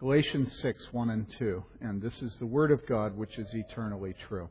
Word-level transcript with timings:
Galatians 0.00 0.52
6, 0.60 0.88
1 0.90 1.10
and 1.10 1.26
2. 1.38 1.64
And 1.80 2.02
this 2.02 2.20
is 2.20 2.36
the 2.38 2.46
Word 2.46 2.72
of 2.72 2.84
God 2.86 3.16
which 3.16 3.38
is 3.38 3.46
eternally 3.54 4.14
true. 4.28 4.48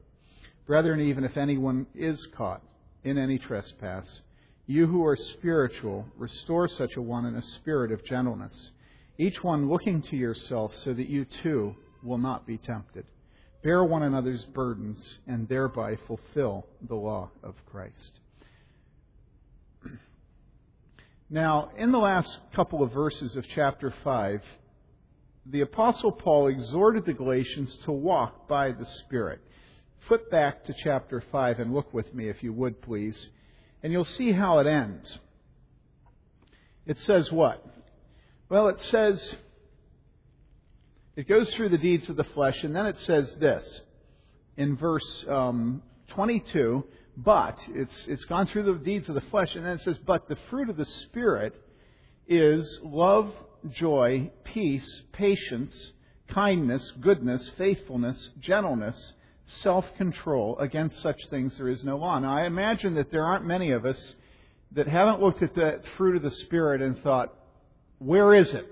Brethren, 0.65 1.01
even 1.01 1.25
if 1.25 1.35
anyone 1.35 1.85
is 1.93 2.25
caught 2.37 2.61
in 3.03 3.17
any 3.17 3.37
trespass, 3.37 4.21
you 4.65 4.87
who 4.87 5.05
are 5.05 5.17
spiritual, 5.17 6.05
restore 6.17 6.69
such 6.69 6.95
a 6.95 7.01
one 7.01 7.25
in 7.25 7.35
a 7.35 7.41
spirit 7.41 7.91
of 7.91 8.05
gentleness, 8.05 8.69
each 9.17 9.43
one 9.43 9.69
looking 9.69 10.01
to 10.03 10.15
yourself 10.15 10.71
so 10.85 10.93
that 10.93 11.09
you 11.09 11.25
too 11.43 11.75
will 12.01 12.17
not 12.17 12.47
be 12.47 12.57
tempted. 12.57 13.05
Bear 13.63 13.83
one 13.83 14.03
another's 14.03 14.45
burdens 14.45 14.97
and 15.27 15.47
thereby 15.49 15.97
fulfill 16.07 16.65
the 16.87 16.95
law 16.95 17.29
of 17.43 17.55
Christ. 17.69 18.11
Now, 21.29 21.71
in 21.77 21.91
the 21.91 21.97
last 21.97 22.37
couple 22.53 22.83
of 22.83 22.91
verses 22.91 23.35
of 23.35 23.45
chapter 23.55 23.93
5, 24.03 24.41
the 25.45 25.61
Apostle 25.61 26.11
Paul 26.11 26.47
exhorted 26.47 27.05
the 27.05 27.13
Galatians 27.13 27.77
to 27.85 27.91
walk 27.91 28.47
by 28.47 28.71
the 28.71 28.85
Spirit. 28.85 29.41
Flip 30.07 30.29
back 30.31 30.63
to 30.65 30.73
chapter 30.83 31.23
5 31.31 31.59
and 31.59 31.73
look 31.73 31.93
with 31.93 32.13
me, 32.13 32.29
if 32.29 32.43
you 32.43 32.53
would, 32.53 32.81
please, 32.81 33.27
and 33.81 33.91
you'll 33.91 34.05
see 34.05 34.31
how 34.31 34.59
it 34.59 34.67
ends. 34.67 35.19
It 36.85 36.99
says 37.01 37.31
what? 37.31 37.65
Well, 38.49 38.67
it 38.67 38.79
says, 38.81 39.35
it 41.15 41.27
goes 41.27 41.53
through 41.53 41.69
the 41.69 41.77
deeds 41.77 42.09
of 42.09 42.15
the 42.15 42.23
flesh, 42.23 42.63
and 42.63 42.75
then 42.75 42.85
it 42.85 42.99
says 42.99 43.35
this 43.35 43.81
in 44.57 44.75
verse 44.75 45.25
um, 45.27 45.81
22 46.09 46.83
but 47.15 47.59
it's, 47.69 48.07
it's 48.07 48.23
gone 48.25 48.47
through 48.47 48.63
the 48.63 48.83
deeds 48.83 49.07
of 49.09 49.15
the 49.15 49.21
flesh, 49.21 49.55
and 49.55 49.65
then 49.65 49.73
it 49.73 49.81
says, 49.81 49.97
but 49.99 50.27
the 50.27 50.37
fruit 50.49 50.69
of 50.69 50.77
the 50.77 50.85
Spirit 50.85 51.55
is 52.27 52.79
love, 52.83 53.31
joy, 53.71 54.31
peace, 54.43 55.01
patience, 55.11 55.91
kindness, 56.29 56.91
goodness, 57.01 57.51
faithfulness, 57.57 58.29
gentleness, 58.39 59.13
self 59.45 59.85
control. 59.97 60.57
Against 60.59 61.01
such 61.01 61.19
things 61.29 61.57
there 61.57 61.69
is 61.69 61.83
no 61.83 61.97
law. 61.97 62.19
Now, 62.19 62.37
I 62.37 62.45
imagine 62.45 62.95
that 62.95 63.11
there 63.11 63.25
aren't 63.25 63.45
many 63.45 63.71
of 63.71 63.85
us 63.85 64.15
that 64.73 64.87
haven't 64.87 65.21
looked 65.21 65.43
at 65.43 65.53
the 65.53 65.81
fruit 65.97 66.15
of 66.15 66.23
the 66.23 66.31
Spirit 66.31 66.81
and 66.81 67.01
thought, 67.03 67.33
where 67.99 68.33
is 68.33 68.53
it? 68.53 68.65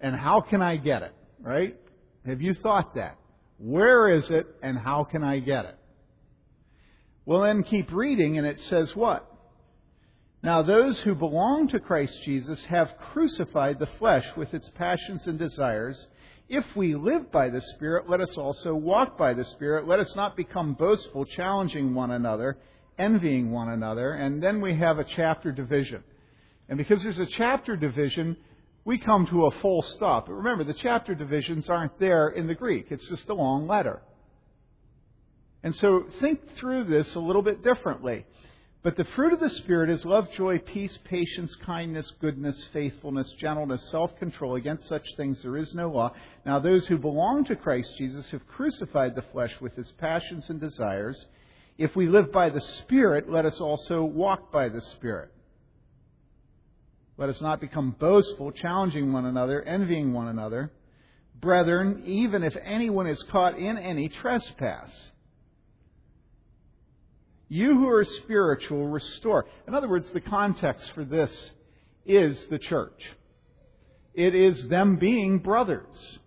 And 0.00 0.14
how 0.14 0.40
can 0.40 0.62
I 0.62 0.76
get 0.76 1.02
it? 1.02 1.14
Right? 1.40 1.76
Have 2.26 2.40
you 2.40 2.54
thought 2.54 2.94
that? 2.94 3.16
Where 3.58 4.10
is 4.10 4.30
it 4.30 4.46
and 4.62 4.78
how 4.78 5.04
can 5.04 5.22
I 5.22 5.38
get 5.38 5.64
it? 5.64 5.78
Well, 7.24 7.42
then 7.42 7.64
keep 7.64 7.92
reading, 7.92 8.38
and 8.38 8.46
it 8.46 8.60
says 8.62 8.94
what? 8.94 9.28
Now, 10.42 10.62
those 10.62 11.00
who 11.00 11.14
belong 11.14 11.68
to 11.68 11.80
Christ 11.80 12.22
Jesus 12.24 12.62
have 12.66 12.96
crucified 13.12 13.78
the 13.78 13.88
flesh 13.98 14.26
with 14.36 14.54
its 14.54 14.70
passions 14.74 15.26
and 15.26 15.38
desires. 15.38 16.06
If 16.48 16.64
we 16.76 16.94
live 16.94 17.32
by 17.32 17.50
the 17.50 17.60
Spirit, 17.60 18.08
let 18.08 18.20
us 18.20 18.36
also 18.36 18.74
walk 18.74 19.18
by 19.18 19.34
the 19.34 19.44
Spirit. 19.44 19.88
Let 19.88 19.98
us 19.98 20.14
not 20.14 20.36
become 20.36 20.74
boastful, 20.74 21.24
challenging 21.24 21.94
one 21.94 22.12
another, 22.12 22.58
envying 22.98 23.50
one 23.50 23.70
another. 23.70 24.12
And 24.12 24.42
then 24.42 24.60
we 24.60 24.76
have 24.76 24.98
a 24.98 25.04
chapter 25.04 25.50
division. 25.50 26.04
And 26.68 26.78
because 26.78 27.02
there's 27.02 27.18
a 27.18 27.26
chapter 27.26 27.74
division, 27.76 28.36
we 28.84 28.98
come 28.98 29.26
to 29.26 29.46
a 29.46 29.50
full 29.60 29.82
stop. 29.82 30.26
But 30.26 30.34
remember, 30.34 30.64
the 30.64 30.74
chapter 30.74 31.14
divisions 31.14 31.68
aren't 31.68 31.98
there 31.98 32.28
in 32.28 32.46
the 32.46 32.54
Greek, 32.54 32.86
it's 32.90 33.08
just 33.08 33.28
a 33.28 33.34
long 33.34 33.66
letter. 33.66 34.00
And 35.64 35.74
so 35.74 36.04
think 36.20 36.56
through 36.56 36.84
this 36.84 37.16
a 37.16 37.20
little 37.20 37.42
bit 37.42 37.64
differently. 37.64 38.24
But 38.86 38.96
the 38.96 39.04
fruit 39.16 39.32
of 39.32 39.40
the 39.40 39.50
Spirit 39.50 39.90
is 39.90 40.04
love, 40.04 40.30
joy, 40.30 40.60
peace, 40.60 40.96
patience, 41.02 41.52
kindness, 41.66 42.08
goodness, 42.20 42.66
faithfulness, 42.72 43.28
gentleness, 43.32 43.82
self 43.90 44.16
control. 44.16 44.54
Against 44.54 44.86
such 44.86 45.04
things 45.16 45.42
there 45.42 45.56
is 45.56 45.74
no 45.74 45.90
law. 45.90 46.12
Now, 46.44 46.60
those 46.60 46.86
who 46.86 46.96
belong 46.96 47.44
to 47.46 47.56
Christ 47.56 47.92
Jesus 47.98 48.30
have 48.30 48.46
crucified 48.46 49.16
the 49.16 49.24
flesh 49.32 49.52
with 49.60 49.76
its 49.76 49.90
passions 49.98 50.48
and 50.50 50.60
desires. 50.60 51.20
If 51.76 51.96
we 51.96 52.06
live 52.06 52.30
by 52.30 52.48
the 52.48 52.60
Spirit, 52.60 53.28
let 53.28 53.44
us 53.44 53.60
also 53.60 54.04
walk 54.04 54.52
by 54.52 54.68
the 54.68 54.80
Spirit. 54.80 55.32
Let 57.18 57.28
us 57.28 57.40
not 57.40 57.60
become 57.60 57.96
boastful, 57.98 58.52
challenging 58.52 59.12
one 59.12 59.26
another, 59.26 59.64
envying 59.64 60.12
one 60.12 60.28
another. 60.28 60.70
Brethren, 61.40 62.04
even 62.06 62.44
if 62.44 62.56
anyone 62.62 63.08
is 63.08 63.20
caught 63.32 63.58
in 63.58 63.78
any 63.78 64.08
trespass, 64.08 64.92
you 67.48 67.74
who 67.74 67.88
are 67.88 68.04
spiritual, 68.04 68.86
restore. 68.86 69.46
In 69.68 69.74
other 69.74 69.88
words, 69.88 70.10
the 70.10 70.20
context 70.20 70.92
for 70.94 71.04
this 71.04 71.50
is 72.04 72.44
the 72.50 72.58
church. 72.58 73.02
It 74.14 74.34
is 74.34 74.66
them 74.68 74.96
being 74.96 75.38
brothers. 75.38 76.18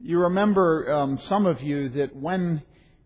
You 0.00 0.20
remember, 0.20 0.92
um, 0.92 1.18
some 1.18 1.46
of 1.46 1.62
you, 1.62 1.88
that 1.90 2.14
when 2.14 2.62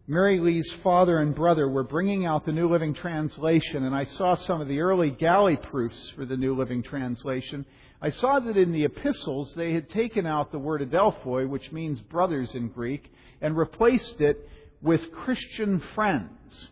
Mary 0.06 0.40
Lee's 0.40 0.70
father 0.82 1.18
and 1.18 1.34
brother 1.34 1.68
were 1.68 1.84
bringing 1.84 2.26
out 2.26 2.44
the 2.44 2.52
New 2.52 2.68
Living 2.68 2.94
Translation, 2.94 3.84
and 3.84 3.94
I 3.94 4.04
saw 4.04 4.34
some 4.34 4.60
of 4.60 4.68
the 4.68 4.80
early 4.80 5.10
galley 5.10 5.56
proofs 5.56 6.10
for 6.16 6.24
the 6.24 6.36
New 6.36 6.56
Living 6.56 6.82
Translation, 6.82 7.64
I 8.00 8.10
saw 8.10 8.40
that 8.40 8.56
in 8.56 8.72
the 8.72 8.84
epistles 8.84 9.54
they 9.54 9.72
had 9.72 9.88
taken 9.88 10.26
out 10.26 10.50
the 10.50 10.58
word 10.58 10.82
adelphoi, 10.82 11.48
which 11.48 11.70
means 11.70 12.00
brothers 12.00 12.52
in 12.54 12.68
Greek, 12.68 13.12
and 13.40 13.56
replaced 13.56 14.20
it 14.20 14.48
with 14.82 15.12
Christian 15.12 15.80
friends. 15.94 16.68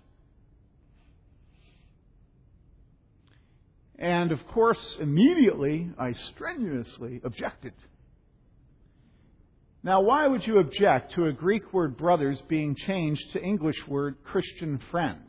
And 3.99 4.33
of 4.33 4.47
course, 4.49 4.97
immediately 4.99 5.91
I 5.99 6.13
strenuously 6.13 7.21
objected. 7.23 7.75
Now, 9.83 10.03
why 10.03 10.27
would 10.27 10.47
you 10.47 10.59
object 10.59 11.15
to 11.15 11.27
a 11.27 11.33
Greek 11.33 11.73
word 11.73 11.97
brothers 11.97 12.43
being 12.49 12.75
changed 12.75 13.33
to 13.33 13.43
English 13.43 13.87
word 13.87 14.17
Christian 14.25 14.81
friend? 14.91 15.21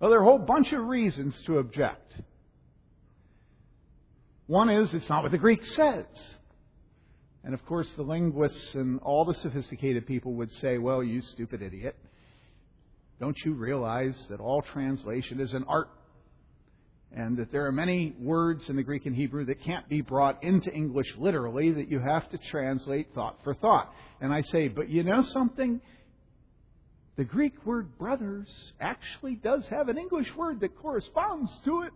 Well, 0.00 0.10
there 0.10 0.20
are 0.20 0.22
a 0.22 0.26
whole 0.26 0.38
bunch 0.38 0.72
of 0.72 0.84
reasons 0.86 1.40
to 1.46 1.58
object. 1.58 2.20
One 4.46 4.70
is 4.70 4.92
it's 4.94 5.08
not 5.08 5.22
what 5.22 5.30
the 5.30 5.38
Greek 5.38 5.64
says. 5.64 6.06
And 7.44 7.54
of 7.54 7.64
course, 7.64 7.90
the 7.92 8.02
linguists 8.02 8.74
and 8.74 9.00
all 9.00 9.24
the 9.24 9.34
sophisticated 9.34 10.06
people 10.06 10.34
would 10.34 10.52
say, 10.54 10.78
well, 10.78 11.02
you 11.02 11.22
stupid 11.22 11.62
idiot. 11.62 11.96
Don't 13.18 13.36
you 13.44 13.54
realize 13.54 14.26
that 14.28 14.40
all 14.40 14.62
translation 14.62 15.40
is 15.40 15.52
an 15.52 15.64
art 15.68 15.88
and 17.12 17.36
that 17.38 17.50
there 17.50 17.66
are 17.66 17.72
many 17.72 18.14
words 18.20 18.68
in 18.68 18.76
the 18.76 18.82
Greek 18.82 19.04
and 19.04 19.16
Hebrew 19.16 19.44
that 19.46 19.62
can't 19.62 19.88
be 19.88 20.00
brought 20.00 20.44
into 20.44 20.70
English 20.70 21.08
literally, 21.18 21.72
that 21.72 21.90
you 21.90 21.98
have 21.98 22.28
to 22.30 22.38
translate 22.38 23.12
thought 23.14 23.38
for 23.42 23.52
thought. 23.52 23.92
And 24.20 24.32
I 24.32 24.42
say, 24.42 24.68
but 24.68 24.88
you 24.88 25.02
know 25.02 25.22
something? 25.22 25.80
The 27.16 27.24
Greek 27.24 27.66
word 27.66 27.98
brothers 27.98 28.48
actually 28.80 29.34
does 29.34 29.66
have 29.68 29.88
an 29.88 29.98
English 29.98 30.28
word 30.36 30.60
that 30.60 30.78
corresponds 30.78 31.50
to 31.64 31.82
it, 31.82 31.92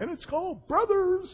and 0.00 0.10
it's 0.10 0.24
called 0.24 0.66
brothers. 0.66 1.30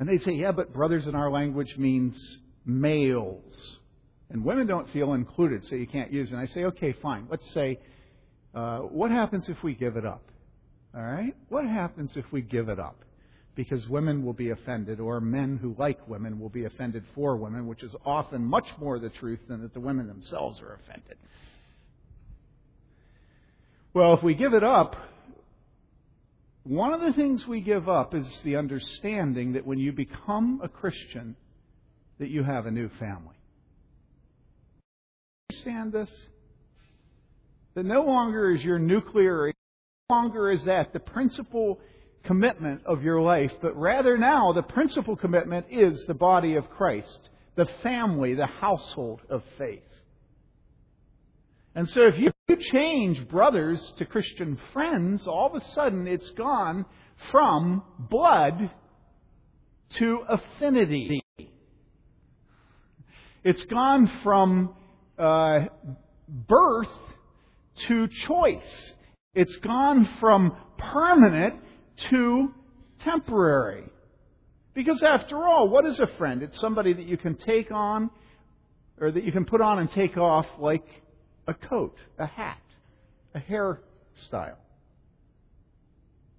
And 0.00 0.08
they 0.08 0.18
say, 0.18 0.32
yeah, 0.32 0.50
but 0.50 0.72
brothers 0.72 1.06
in 1.06 1.14
our 1.14 1.30
language 1.30 1.76
means 1.76 2.38
males. 2.64 3.78
And 4.30 4.42
women 4.44 4.66
don't 4.66 4.88
feel 4.90 5.12
included, 5.12 5.62
so 5.66 5.74
you 5.74 5.86
can't 5.86 6.10
use 6.10 6.30
it. 6.30 6.34
And 6.34 6.40
I 6.40 6.46
say, 6.46 6.64
okay, 6.64 6.94
fine. 7.02 7.26
Let's 7.30 7.52
say, 7.52 7.78
uh, 8.54 8.78
what 8.78 9.10
happens 9.10 9.48
if 9.50 9.62
we 9.62 9.74
give 9.74 9.96
it 9.96 10.06
up? 10.06 10.22
All 10.96 11.02
right? 11.02 11.36
What 11.50 11.66
happens 11.66 12.12
if 12.14 12.24
we 12.32 12.40
give 12.40 12.70
it 12.70 12.80
up? 12.80 13.04
Because 13.54 13.86
women 13.88 14.24
will 14.24 14.32
be 14.32 14.50
offended, 14.50 15.00
or 15.00 15.20
men 15.20 15.58
who 15.60 15.74
like 15.78 16.08
women 16.08 16.40
will 16.40 16.48
be 16.48 16.64
offended 16.64 17.04
for 17.14 17.36
women, 17.36 17.66
which 17.66 17.82
is 17.82 17.94
often 18.06 18.42
much 18.42 18.66
more 18.78 18.98
the 18.98 19.10
truth 19.10 19.40
than 19.48 19.60
that 19.60 19.74
the 19.74 19.80
women 19.80 20.06
themselves 20.06 20.60
are 20.60 20.80
offended. 20.82 21.18
Well, 23.92 24.14
if 24.14 24.22
we 24.22 24.34
give 24.34 24.54
it 24.54 24.64
up, 24.64 24.96
one 26.70 26.92
of 26.92 27.00
the 27.00 27.12
things 27.12 27.48
we 27.48 27.60
give 27.60 27.88
up 27.88 28.14
is 28.14 28.24
the 28.44 28.54
understanding 28.54 29.54
that 29.54 29.66
when 29.66 29.80
you 29.80 29.90
become 29.90 30.60
a 30.62 30.68
Christian, 30.68 31.34
that 32.20 32.28
you 32.28 32.44
have 32.44 32.66
a 32.66 32.70
new 32.70 32.88
family. 32.90 33.34
Understand 35.50 35.92
this? 35.92 36.10
That 37.74 37.84
no 37.84 38.02
longer 38.02 38.54
is 38.54 38.62
your 38.62 38.78
nuclear 38.78 39.52
no 40.08 40.14
longer 40.14 40.48
is 40.52 40.64
that 40.66 40.92
the 40.92 41.00
principal 41.00 41.80
commitment 42.22 42.82
of 42.86 43.02
your 43.02 43.20
life, 43.20 43.50
but 43.60 43.76
rather 43.76 44.16
now 44.16 44.52
the 44.52 44.62
principal 44.62 45.16
commitment 45.16 45.66
is 45.72 46.04
the 46.06 46.14
body 46.14 46.54
of 46.54 46.70
Christ, 46.70 47.30
the 47.56 47.66
family, 47.82 48.34
the 48.34 48.46
household 48.46 49.22
of 49.28 49.42
faith. 49.58 49.82
And 51.74 51.88
so 51.88 52.02
if 52.02 52.16
you 52.16 52.30
change 52.56 53.28
brothers 53.28 53.92
to 53.98 54.04
Christian 54.04 54.58
friends, 54.72 55.26
all 55.26 55.50
of 55.54 55.60
a 55.60 55.64
sudden 55.72 56.06
it's 56.06 56.30
gone 56.30 56.84
from 57.30 57.82
blood 57.98 58.70
to 59.96 60.20
affinity. 60.28 61.22
It's 63.42 63.64
gone 63.64 64.10
from 64.22 64.74
uh, 65.18 65.60
birth 66.28 66.88
to 67.88 68.08
choice. 68.08 68.92
It's 69.34 69.56
gone 69.56 70.08
from 70.20 70.56
permanent 70.78 71.62
to 72.10 72.54
temporary. 73.00 73.84
Because 74.74 75.02
after 75.02 75.46
all, 75.46 75.68
what 75.68 75.86
is 75.86 75.98
a 76.00 76.06
friend? 76.18 76.42
It's 76.42 76.58
somebody 76.60 76.92
that 76.92 77.06
you 77.06 77.16
can 77.16 77.34
take 77.36 77.70
on 77.72 78.10
or 79.00 79.10
that 79.10 79.24
you 79.24 79.32
can 79.32 79.44
put 79.44 79.60
on 79.60 79.78
and 79.78 79.90
take 79.90 80.16
off 80.16 80.46
like 80.58 80.84
a 81.50 81.54
coat, 81.54 81.96
a 82.18 82.26
hat, 82.26 82.62
a 83.34 83.40
hairstyle. 83.40 84.56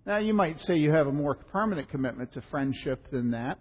Now, 0.05 0.17
you 0.17 0.33
might 0.33 0.59
say 0.61 0.77
you 0.77 0.91
have 0.91 1.05
a 1.05 1.11
more 1.11 1.35
permanent 1.35 1.89
commitment 1.89 2.33
to 2.33 2.41
friendship 2.49 3.11
than 3.11 3.31
that, 3.31 3.59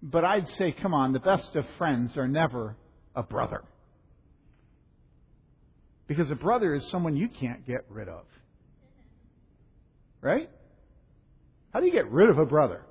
but 0.00 0.24
I'd 0.24 0.48
say, 0.50 0.72
come 0.80 0.94
on, 0.94 1.12
the 1.12 1.18
best 1.18 1.56
of 1.56 1.64
friends 1.78 2.16
are 2.16 2.28
never 2.28 2.76
a 3.16 3.22
brother. 3.22 3.64
Because 6.06 6.30
a 6.30 6.36
brother 6.36 6.74
is 6.74 6.88
someone 6.88 7.16
you 7.16 7.28
can't 7.28 7.66
get 7.66 7.84
rid 7.88 8.08
of. 8.08 8.24
Right? 10.20 10.48
How 11.72 11.80
do 11.80 11.86
you 11.86 11.92
get 11.92 12.10
rid 12.10 12.30
of 12.30 12.38
a 12.38 12.46
brother? 12.46 12.85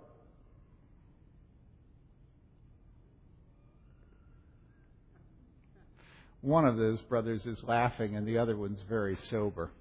One 6.46 6.66
of 6.66 6.78
those 6.78 7.02
brothers 7.02 7.48
is 7.48 7.60
laughing 7.64 8.16
and 8.16 8.28
the 8.28 8.38
other 8.38 8.56
one's 8.56 8.84
very 8.88 9.18
sober. 9.32 9.72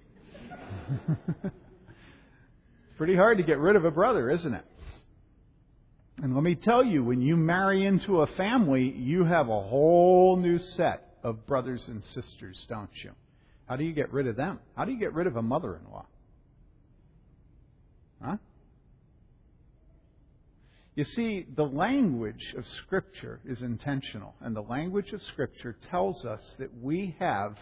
it's 1.45 1.53
pretty 2.97 3.15
hard 3.15 3.37
to 3.37 3.45
get 3.45 3.59
rid 3.59 3.77
of 3.77 3.85
a 3.85 3.91
brother, 3.91 4.31
isn't 4.31 4.55
it? 4.55 4.65
And 6.23 6.35
let 6.35 6.43
me 6.43 6.55
tell 6.55 6.83
you, 6.83 7.05
when 7.05 7.21
you 7.21 7.37
marry 7.37 7.85
into 7.85 8.23
a 8.23 8.27
family, 8.29 8.85
you 8.97 9.25
have 9.25 9.51
a 9.51 9.61
whole 9.61 10.39
new 10.39 10.59
set 10.59 11.19
of 11.23 11.47
brothers 11.47 11.85
and 11.87 12.03
sisters, 12.03 12.65
don't 12.67 12.89
you? 13.03 13.11
How 13.69 13.77
do 13.77 13.85
you 13.85 13.93
get 13.93 14.11
rid 14.11 14.27
of 14.27 14.37
them? 14.37 14.59
How 14.75 14.87
do 14.87 14.93
you 14.93 14.99
get 14.99 15.13
rid 15.13 15.27
of 15.27 15.37
a 15.37 15.43
mother 15.43 15.77
in 15.77 15.93
law? 15.93 16.07
Huh? 18.23 18.37
You 20.97 21.05
see, 21.05 21.45
the 21.57 21.65
language 21.65 22.55
of 22.57 22.65
Scripture 22.85 23.41
is 23.45 23.63
intentional, 23.63 24.37
and 24.41 24.55
the 24.55 24.63
language 24.63 25.13
of 25.13 25.21
Scripture 25.23 25.77
tells 25.91 26.25
us 26.25 26.41
that 26.61 26.71
we 26.81 27.17
have 27.19 27.57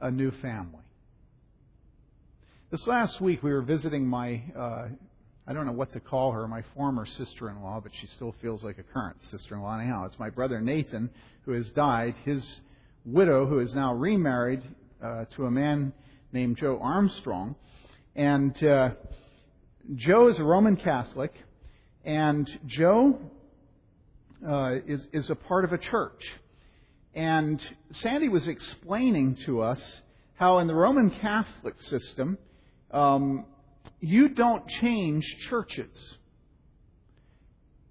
a 0.00 0.10
new 0.10 0.30
family. 0.40 0.80
This 2.70 2.86
last 2.86 3.20
week, 3.20 3.42
we 3.42 3.52
were 3.52 3.60
visiting 3.60 4.06
my, 4.06 4.42
uh, 4.58 4.88
I 5.46 5.52
don't 5.52 5.66
know 5.66 5.72
what 5.72 5.92
to 5.92 6.00
call 6.00 6.32
her, 6.32 6.48
my 6.48 6.64
former 6.74 7.04
sister 7.04 7.50
in 7.50 7.62
law, 7.62 7.80
but 7.82 7.92
she 8.00 8.06
still 8.06 8.34
feels 8.40 8.64
like 8.64 8.78
a 8.78 8.82
current 8.82 9.18
sister 9.26 9.54
in 9.54 9.60
law. 9.60 9.78
Anyhow, 9.78 10.06
it's 10.06 10.18
my 10.18 10.30
brother 10.30 10.62
Nathan, 10.62 11.10
who 11.44 11.52
has 11.52 11.70
died. 11.72 12.14
His 12.24 12.60
widow, 13.04 13.44
who 13.44 13.58
is 13.58 13.74
now 13.74 13.92
remarried 13.92 14.62
uh, 15.02 15.26
to 15.36 15.44
a 15.44 15.50
man 15.50 15.92
named 16.32 16.56
Joe 16.56 16.78
Armstrong. 16.80 17.56
And 18.16 18.56
uh, 18.64 18.92
Joe 19.94 20.28
is 20.28 20.38
a 20.38 20.44
Roman 20.44 20.76
Catholic 20.76 21.34
and 22.04 22.48
Joe 22.66 23.18
uh, 24.46 24.74
is, 24.86 25.06
is 25.12 25.30
a 25.30 25.34
part 25.34 25.64
of 25.64 25.72
a 25.72 25.78
church. 25.78 26.22
And 27.14 27.62
Sandy 27.92 28.28
was 28.28 28.48
explaining 28.48 29.36
to 29.46 29.62
us 29.62 30.00
how 30.34 30.58
in 30.58 30.66
the 30.66 30.74
Roman 30.74 31.10
Catholic 31.10 31.80
system, 31.82 32.38
um, 32.90 33.46
you 34.00 34.28
don't 34.28 34.66
change 34.68 35.24
churches. 35.48 36.14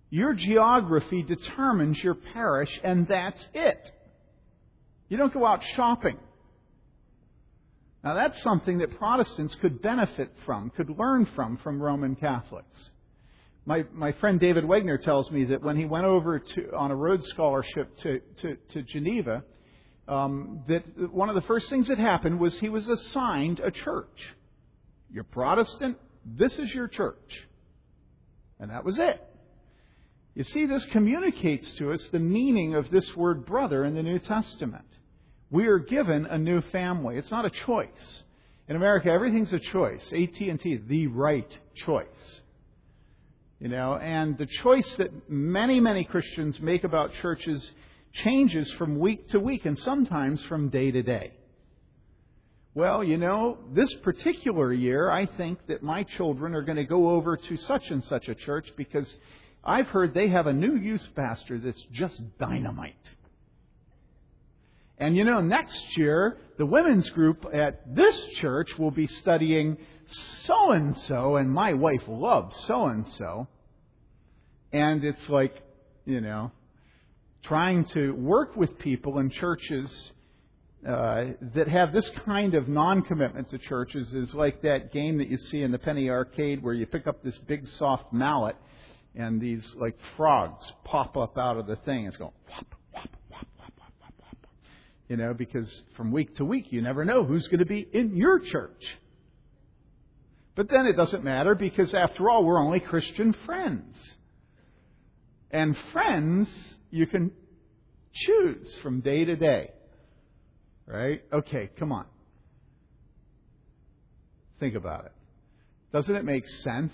Your 0.09 0.33
geography 0.33 1.23
determines 1.23 2.03
your 2.03 2.13
parish, 2.13 2.69
and 2.83 3.07
that's 3.07 3.47
it. 3.53 3.91
You 5.09 5.17
don't 5.17 5.33
go 5.33 5.45
out 5.45 5.63
shopping. 5.75 6.17
Now, 8.03 8.13
that's 8.15 8.41
something 8.43 8.79
that 8.79 8.97
Protestants 8.97 9.55
could 9.61 9.81
benefit 9.81 10.29
from, 10.45 10.69
could 10.71 10.89
learn 10.89 11.25
from, 11.35 11.57
from 11.57 11.81
Roman 11.81 12.15
Catholics. 12.15 12.89
My, 13.65 13.85
my 13.93 14.11
friend 14.13 14.39
David 14.39 14.65
Wegner 14.65 15.01
tells 15.01 15.31
me 15.31 15.45
that 15.45 15.63
when 15.63 15.77
he 15.77 15.85
went 15.85 16.05
over 16.05 16.39
to, 16.39 16.75
on 16.75 16.91
a 16.91 16.95
Rhodes 16.95 17.25
Scholarship 17.27 17.95
to, 17.99 18.19
to, 18.41 18.57
to 18.73 18.81
Geneva, 18.83 19.43
um, 20.07 20.63
that 20.67 21.13
one 21.13 21.29
of 21.29 21.35
the 21.35 21.41
first 21.41 21.69
things 21.69 21.87
that 21.87 21.97
happened 21.97 22.39
was 22.39 22.59
he 22.59 22.67
was 22.67 22.89
assigned 22.89 23.61
a 23.61 23.71
church. 23.71 24.35
You're 25.09 25.23
Protestant, 25.23 25.97
this 26.25 26.59
is 26.59 26.73
your 26.73 26.89
church. 26.89 27.47
And 28.59 28.69
that 28.69 28.83
was 28.83 28.97
it. 28.97 29.21
You 30.35 30.43
see, 30.43 30.65
this 30.65 30.83
communicates 30.85 31.69
to 31.77 31.93
us 31.93 32.05
the 32.11 32.19
meaning 32.19 32.75
of 32.75 32.89
this 32.89 33.15
word 33.15 33.45
brother 33.45 33.85
in 33.85 33.93
the 33.93 34.03
New 34.03 34.19
Testament. 34.19 34.85
We 35.51 35.67
are 35.67 35.79
given 35.79 36.25
a 36.25 36.37
new 36.37 36.61
family. 36.61 37.17
It's 37.17 37.31
not 37.31 37.45
a 37.45 37.49
choice. 37.49 38.23
In 38.67 38.75
America, 38.75 39.09
everything's 39.09 39.53
a 39.53 39.59
choice. 39.59 40.03
AT&T, 40.11 40.81
the 40.87 41.07
right 41.07 41.57
choice. 41.75 42.41
You 43.63 43.69
know, 43.69 43.95
and 43.95 44.37
the 44.37 44.45
choice 44.45 44.95
that 44.97 45.29
many, 45.29 45.79
many 45.79 46.03
Christians 46.03 46.59
make 46.59 46.83
about 46.83 47.13
churches 47.21 47.71
changes 48.11 48.69
from 48.73 48.99
week 48.99 49.29
to 49.29 49.39
week 49.39 49.65
and 49.65 49.79
sometimes 49.79 50.43
from 50.49 50.67
day 50.67 50.91
to 50.91 51.01
day. 51.01 51.31
Well, 52.75 53.05
you 53.05 53.15
know, 53.15 53.57
this 53.71 53.87
particular 54.03 54.73
year, 54.73 55.09
I 55.09 55.27
think 55.27 55.59
that 55.67 55.81
my 55.81 56.03
children 56.03 56.55
are 56.55 56.61
going 56.61 56.75
to 56.75 56.83
go 56.83 57.11
over 57.11 57.37
to 57.37 57.55
such 57.55 57.89
and 57.89 58.03
such 58.03 58.27
a 58.27 58.35
church 58.35 58.67
because 58.75 59.09
I've 59.63 59.87
heard 59.87 60.13
they 60.13 60.27
have 60.27 60.47
a 60.47 60.53
new 60.53 60.75
youth 60.75 61.07
pastor 61.15 61.57
that's 61.57 61.85
just 61.93 62.21
dynamite. 62.39 62.95
And 64.97 65.15
you 65.15 65.23
know, 65.23 65.39
next 65.39 65.81
year, 65.95 66.37
the 66.57 66.65
women's 66.65 67.09
group 67.11 67.45
at 67.53 67.95
this 67.95 68.19
church 68.41 68.77
will 68.77 68.91
be 68.91 69.07
studying 69.07 69.77
so 70.43 70.71
and 70.71 70.97
so, 70.97 71.37
and 71.37 71.49
my 71.49 71.71
wife 71.71 72.03
loves 72.09 72.57
so 72.65 72.87
and 72.87 73.07
so. 73.07 73.47
And 74.73 75.03
it's 75.03 75.29
like, 75.29 75.55
you 76.03 76.19
know, 76.19 76.51
trying 77.43 77.85
to 77.85 78.11
work 78.15 78.55
with 78.55 78.79
people 78.79 79.19
in 79.19 79.29
churches 79.29 80.11
uh, 80.87 81.25
that 81.53 81.67
have 81.67 81.93
this 81.93 82.09
kind 82.25 82.55
of 82.55 82.67
non 82.67 83.03
commitment 83.03 83.49
to 83.49 83.57
churches 83.57 84.13
is 84.13 84.33
like 84.33 84.61
that 84.63 84.91
game 84.91 85.19
that 85.19 85.29
you 85.29 85.37
see 85.37 85.61
in 85.61 85.71
the 85.71 85.77
penny 85.77 86.09
arcade 86.09 86.61
where 86.61 86.73
you 86.73 86.85
pick 86.85 87.07
up 87.07 87.23
this 87.23 87.37
big 87.47 87.67
soft 87.67 88.11
mallet 88.11 88.55
and 89.15 89.39
these 89.39 89.65
like 89.79 89.95
frogs 90.17 90.65
pop 90.83 91.15
up 91.15 91.37
out 91.37 91.57
of 91.57 91.67
the 91.67 91.75
thing. 91.77 92.05
It's 92.07 92.17
going 92.17 92.31
whop, 92.49 92.65
whop, 92.91 93.09
whop. 93.29 93.47
You 95.07 95.17
know, 95.17 95.33
because 95.33 95.83
from 95.95 96.11
week 96.11 96.35
to 96.37 96.45
week 96.45 96.71
you 96.71 96.81
never 96.81 97.05
know 97.05 97.23
who's 97.23 97.47
going 97.47 97.59
to 97.59 97.65
be 97.65 97.87
in 97.93 98.15
your 98.15 98.39
church. 98.39 98.83
But 100.55 100.69
then 100.69 100.87
it 100.87 100.93
doesn't 100.93 101.23
matter 101.23 101.55
because 101.55 101.93
after 101.93 102.29
all, 102.29 102.43
we're 102.43 102.59
only 102.59 102.79
Christian 102.79 103.35
friends. 103.45 103.95
And 105.53 105.77
friends, 105.93 106.49
you 106.89 107.05
can 107.05 107.31
choose 108.11 108.75
from 108.81 109.01
day 109.01 109.23
to 109.23 109.35
day. 109.35 109.69
Right? 110.87 111.21
Okay, 111.31 111.69
come 111.77 111.91
on. 111.91 112.05
Think 114.59 114.75
about 114.75 115.05
it. 115.05 115.11
Doesn't 115.93 116.15
it 116.15 116.25
make 116.25 116.47
sense 116.47 116.93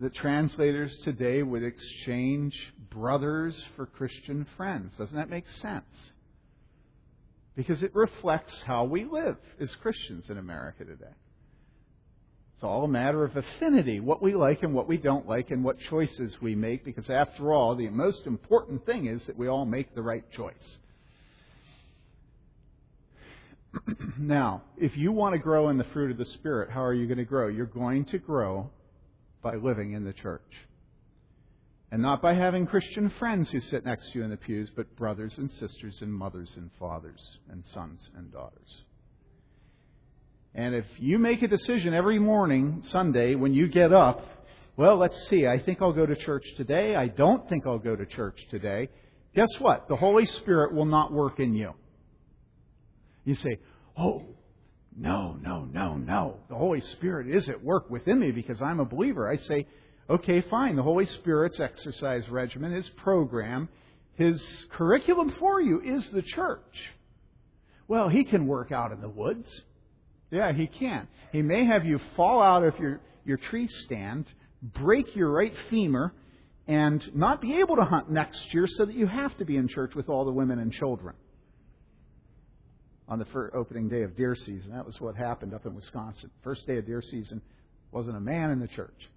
that 0.00 0.14
translators 0.14 0.98
today 1.04 1.42
would 1.42 1.62
exchange 1.62 2.56
brothers 2.90 3.54
for 3.76 3.84
Christian 3.84 4.46
friends? 4.56 4.94
Doesn't 4.96 5.16
that 5.16 5.28
make 5.28 5.48
sense? 5.48 5.84
Because 7.54 7.82
it 7.82 7.94
reflects 7.94 8.62
how 8.62 8.84
we 8.84 9.04
live 9.04 9.36
as 9.60 9.74
Christians 9.76 10.30
in 10.30 10.38
America 10.38 10.84
today. 10.84 11.14
It's 12.56 12.64
all 12.64 12.84
a 12.84 12.88
matter 12.88 13.22
of 13.22 13.36
affinity, 13.36 14.00
what 14.00 14.22
we 14.22 14.34
like 14.34 14.62
and 14.62 14.72
what 14.72 14.88
we 14.88 14.96
don't 14.96 15.28
like, 15.28 15.50
and 15.50 15.62
what 15.62 15.78
choices 15.90 16.34
we 16.40 16.54
make, 16.54 16.86
because 16.86 17.10
after 17.10 17.52
all, 17.52 17.76
the 17.76 17.90
most 17.90 18.26
important 18.26 18.86
thing 18.86 19.04
is 19.04 19.22
that 19.26 19.36
we 19.36 19.46
all 19.46 19.66
make 19.66 19.94
the 19.94 20.00
right 20.00 20.24
choice. 20.32 20.78
now, 24.18 24.62
if 24.78 24.96
you 24.96 25.12
want 25.12 25.34
to 25.34 25.38
grow 25.38 25.68
in 25.68 25.76
the 25.76 25.84
fruit 25.84 26.10
of 26.10 26.16
the 26.16 26.24
Spirit, 26.24 26.70
how 26.70 26.82
are 26.82 26.94
you 26.94 27.06
going 27.06 27.18
to 27.18 27.26
grow? 27.26 27.48
You're 27.48 27.66
going 27.66 28.06
to 28.06 28.18
grow 28.18 28.70
by 29.42 29.56
living 29.56 29.92
in 29.92 30.04
the 30.04 30.14
church. 30.14 30.40
And 31.92 32.00
not 32.00 32.22
by 32.22 32.32
having 32.32 32.66
Christian 32.66 33.12
friends 33.18 33.50
who 33.50 33.60
sit 33.60 33.84
next 33.84 34.12
to 34.12 34.18
you 34.18 34.24
in 34.24 34.30
the 34.30 34.38
pews, 34.38 34.70
but 34.74 34.96
brothers 34.96 35.34
and 35.36 35.52
sisters 35.52 35.98
and 36.00 36.10
mothers 36.10 36.54
and 36.56 36.70
fathers 36.78 37.20
and 37.50 37.62
sons 37.66 38.08
and 38.16 38.32
daughters. 38.32 38.80
And 40.56 40.74
if 40.74 40.86
you 40.98 41.18
make 41.18 41.42
a 41.42 41.48
decision 41.48 41.92
every 41.92 42.18
morning, 42.18 42.82
Sunday, 42.86 43.34
when 43.34 43.52
you 43.52 43.68
get 43.68 43.92
up, 43.92 44.26
well, 44.74 44.96
let's 44.96 45.28
see, 45.28 45.46
I 45.46 45.58
think 45.58 45.82
I'll 45.82 45.92
go 45.92 46.06
to 46.06 46.16
church 46.16 46.46
today. 46.56 46.96
I 46.96 47.08
don't 47.08 47.46
think 47.46 47.66
I'll 47.66 47.78
go 47.78 47.94
to 47.94 48.06
church 48.06 48.40
today. 48.50 48.88
Guess 49.34 49.48
what? 49.58 49.86
The 49.86 49.96
Holy 49.96 50.24
Spirit 50.24 50.74
will 50.74 50.86
not 50.86 51.12
work 51.12 51.40
in 51.40 51.52
you. 51.52 51.74
You 53.26 53.34
say, 53.34 53.58
oh, 53.98 54.22
no, 54.96 55.36
no, 55.42 55.66
no, 55.66 55.96
no. 55.96 56.38
The 56.48 56.54
Holy 56.54 56.80
Spirit 56.80 57.28
is 57.28 57.50
at 57.50 57.62
work 57.62 57.90
within 57.90 58.18
me 58.18 58.30
because 58.30 58.62
I'm 58.62 58.80
a 58.80 58.86
believer. 58.86 59.30
I 59.30 59.36
say, 59.36 59.66
okay, 60.08 60.40
fine. 60.40 60.76
The 60.76 60.82
Holy 60.82 61.04
Spirit's 61.04 61.60
exercise 61.60 62.26
regimen, 62.30 62.72
His 62.72 62.88
program, 62.96 63.68
His 64.14 64.42
curriculum 64.70 65.34
for 65.38 65.60
you 65.60 65.82
is 65.82 66.08
the 66.08 66.22
church. 66.22 66.94
Well, 67.88 68.08
He 68.08 68.24
can 68.24 68.46
work 68.46 68.72
out 68.72 68.90
in 68.92 69.02
the 69.02 69.08
woods. 69.10 69.48
Yeah, 70.30 70.52
he 70.52 70.66
can. 70.66 71.08
He 71.32 71.42
may 71.42 71.64
have 71.64 71.84
you 71.84 72.00
fall 72.16 72.42
out 72.42 72.64
of 72.64 72.78
your, 72.78 73.00
your 73.24 73.36
tree 73.36 73.68
stand, 73.68 74.26
break 74.62 75.14
your 75.14 75.30
right 75.30 75.52
femur 75.70 76.12
and 76.66 77.02
not 77.14 77.40
be 77.40 77.58
able 77.60 77.76
to 77.76 77.84
hunt 77.84 78.10
next 78.10 78.52
year 78.52 78.66
so 78.66 78.86
that 78.86 78.94
you 78.94 79.06
have 79.06 79.36
to 79.38 79.44
be 79.44 79.56
in 79.56 79.68
church 79.68 79.94
with 79.94 80.08
all 80.08 80.24
the 80.24 80.32
women 80.32 80.58
and 80.58 80.72
children 80.72 81.14
on 83.08 83.20
the 83.20 83.24
first 83.26 83.54
opening 83.54 83.88
day 83.88 84.02
of 84.02 84.16
deer 84.16 84.34
season. 84.34 84.72
That 84.72 84.84
was 84.84 85.00
what 85.00 85.14
happened 85.16 85.54
up 85.54 85.64
in 85.64 85.74
Wisconsin. 85.74 86.30
First 86.42 86.66
day 86.66 86.78
of 86.78 86.86
deer 86.86 87.02
season, 87.02 87.40
wasn't 87.92 88.16
a 88.16 88.20
man 88.20 88.50
in 88.50 88.58
the 88.58 88.66
church. 88.66 89.08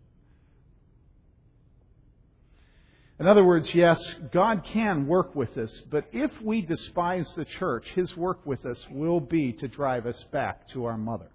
In 3.19 3.27
other 3.27 3.43
words, 3.43 3.69
yes, 3.75 4.01
God 4.31 4.63
can 4.63 5.05
work 5.05 5.35
with 5.35 5.57
us, 5.57 5.81
but 5.91 6.05
if 6.13 6.31
we 6.41 6.61
despise 6.61 7.29
the 7.35 7.43
church, 7.43 7.85
His 7.93 8.15
work 8.15 8.45
with 8.45 8.65
us 8.65 8.81
will 8.89 9.19
be 9.19 9.51
to 9.53 9.67
drive 9.67 10.05
us 10.05 10.23
back 10.31 10.69
to 10.69 10.85
our 10.85 10.97
mother. 10.97 11.29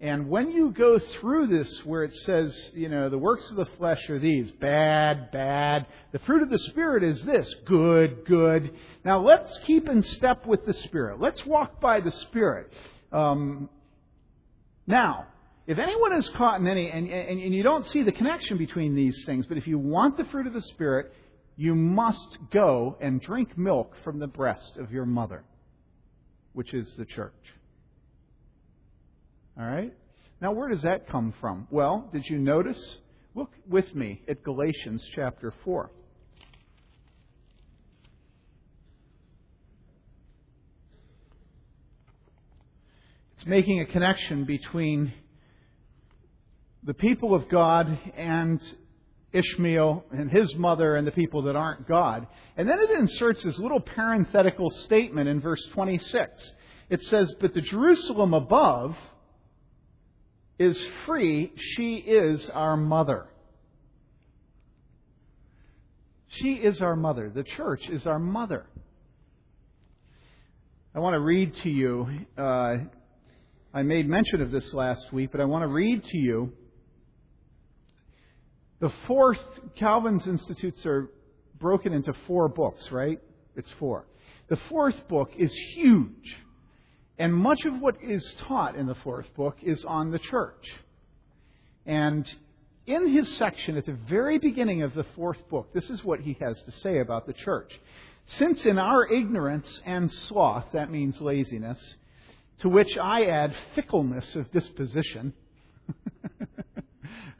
And 0.00 0.28
when 0.28 0.50
you 0.50 0.70
go 0.70 0.98
through 0.98 1.46
this 1.46 1.84
where 1.84 2.04
it 2.04 2.14
says, 2.14 2.72
you 2.74 2.88
know, 2.88 3.08
the 3.08 3.18
works 3.18 3.48
of 3.50 3.56
the 3.56 3.66
flesh 3.78 4.08
are 4.10 4.18
these 4.18 4.50
bad, 4.52 5.30
bad. 5.30 5.86
The 6.12 6.18
fruit 6.20 6.42
of 6.42 6.50
the 6.50 6.58
Spirit 6.58 7.04
is 7.04 7.22
this 7.22 7.54
good, 7.64 8.24
good. 8.26 8.74
Now 9.04 9.20
let's 9.20 9.56
keep 9.64 9.88
in 9.88 10.02
step 10.02 10.46
with 10.46 10.66
the 10.66 10.72
Spirit. 10.74 11.20
Let's 11.20 11.44
walk 11.46 11.80
by 11.80 12.00
the 12.00 12.10
Spirit. 12.10 12.72
Um, 13.12 13.68
now, 14.86 15.28
if 15.66 15.78
anyone 15.78 16.12
is 16.16 16.28
caught 16.30 16.60
in 16.60 16.66
any, 16.66 16.90
and, 16.90 17.08
and, 17.08 17.40
and 17.40 17.54
you 17.54 17.62
don't 17.62 17.86
see 17.86 18.02
the 18.02 18.12
connection 18.12 18.58
between 18.58 18.94
these 18.94 19.24
things, 19.24 19.46
but 19.46 19.56
if 19.56 19.66
you 19.66 19.78
want 19.78 20.16
the 20.16 20.24
fruit 20.24 20.46
of 20.46 20.52
the 20.52 20.60
Spirit, 20.60 21.12
you 21.56 21.74
must 21.74 22.38
go 22.52 22.96
and 23.00 23.20
drink 23.22 23.56
milk 23.56 23.94
from 24.04 24.18
the 24.18 24.26
breast 24.26 24.76
of 24.76 24.90
your 24.92 25.06
mother, 25.06 25.42
which 26.52 26.74
is 26.74 26.92
the 26.98 27.06
church. 27.06 27.32
All 29.58 29.66
right? 29.66 29.94
Now, 30.40 30.52
where 30.52 30.68
does 30.68 30.82
that 30.82 31.08
come 31.08 31.32
from? 31.40 31.66
Well, 31.70 32.10
did 32.12 32.26
you 32.26 32.38
notice? 32.38 32.96
Look 33.34 33.50
with 33.68 33.94
me 33.94 34.20
at 34.28 34.44
Galatians 34.44 35.02
chapter 35.14 35.54
4. 35.64 35.90
It's 43.36 43.46
making 43.46 43.80
a 43.80 43.86
connection 43.86 44.44
between 44.44 45.12
the 46.84 46.94
people 46.94 47.34
of 47.34 47.48
God 47.48 47.98
and 48.16 48.60
Ishmael 49.32 50.04
and 50.12 50.30
his 50.30 50.54
mother 50.54 50.96
and 50.96 51.06
the 51.06 51.12
people 51.12 51.42
that 51.42 51.56
aren't 51.56 51.88
God. 51.88 52.26
And 52.56 52.68
then 52.68 52.78
it 52.78 52.90
inserts 52.90 53.42
this 53.42 53.58
little 53.58 53.80
parenthetical 53.80 54.70
statement 54.70 55.28
in 55.28 55.40
verse 55.40 55.64
26. 55.72 56.52
It 56.90 57.02
says, 57.02 57.32
But 57.40 57.54
the 57.54 57.60
Jerusalem 57.60 58.34
above, 58.34 58.96
is 60.58 60.80
free, 61.04 61.52
she 61.56 61.96
is 61.96 62.48
our 62.50 62.76
mother. 62.76 63.26
She 66.28 66.54
is 66.54 66.80
our 66.80 66.96
mother. 66.96 67.30
The 67.34 67.44
church 67.44 67.88
is 67.88 68.06
our 68.06 68.18
mother. 68.18 68.66
I 70.94 71.00
want 71.00 71.14
to 71.14 71.20
read 71.20 71.54
to 71.62 71.68
you. 71.68 72.08
Uh, 72.38 72.76
I 73.72 73.82
made 73.82 74.08
mention 74.08 74.42
of 74.42 74.52
this 74.52 74.72
last 74.72 75.12
week, 75.12 75.30
but 75.32 75.40
I 75.40 75.44
want 75.44 75.62
to 75.62 75.68
read 75.68 76.04
to 76.04 76.16
you 76.16 76.52
the 78.84 78.92
fourth. 79.06 79.40
Calvin's 79.76 80.26
Institutes 80.26 80.84
are 80.84 81.08
broken 81.58 81.94
into 81.94 82.12
four 82.26 82.48
books, 82.50 82.92
right? 82.92 83.18
It's 83.56 83.70
four. 83.78 84.04
The 84.48 84.58
fourth 84.68 85.08
book 85.08 85.30
is 85.38 85.50
huge. 85.74 86.36
And 87.18 87.32
much 87.32 87.64
of 87.64 87.80
what 87.80 87.96
is 88.02 88.34
taught 88.46 88.76
in 88.76 88.86
the 88.86 88.94
fourth 88.96 89.32
book 89.34 89.56
is 89.62 89.82
on 89.86 90.10
the 90.10 90.18
church. 90.18 90.70
And 91.86 92.30
in 92.86 93.08
his 93.08 93.34
section 93.36 93.78
at 93.78 93.86
the 93.86 93.96
very 94.06 94.36
beginning 94.36 94.82
of 94.82 94.92
the 94.92 95.04
fourth 95.16 95.48
book, 95.48 95.72
this 95.72 95.88
is 95.88 96.04
what 96.04 96.20
he 96.20 96.36
has 96.42 96.60
to 96.64 96.72
say 96.82 96.98
about 96.98 97.26
the 97.26 97.32
church. 97.32 97.80
Since 98.26 98.66
in 98.66 98.78
our 98.78 99.06
ignorance 99.06 99.80
and 99.86 100.12
sloth, 100.12 100.66
that 100.74 100.90
means 100.90 101.18
laziness, 101.22 101.78
to 102.58 102.68
which 102.68 102.98
I 102.98 103.24
add 103.28 103.54
fickleness 103.74 104.36
of 104.36 104.52
disposition, 104.52 105.32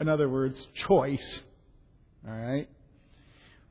in 0.01 0.09
other 0.09 0.29
words, 0.29 0.69
choice, 0.75 1.41
all 2.27 2.35
right, 2.35 2.69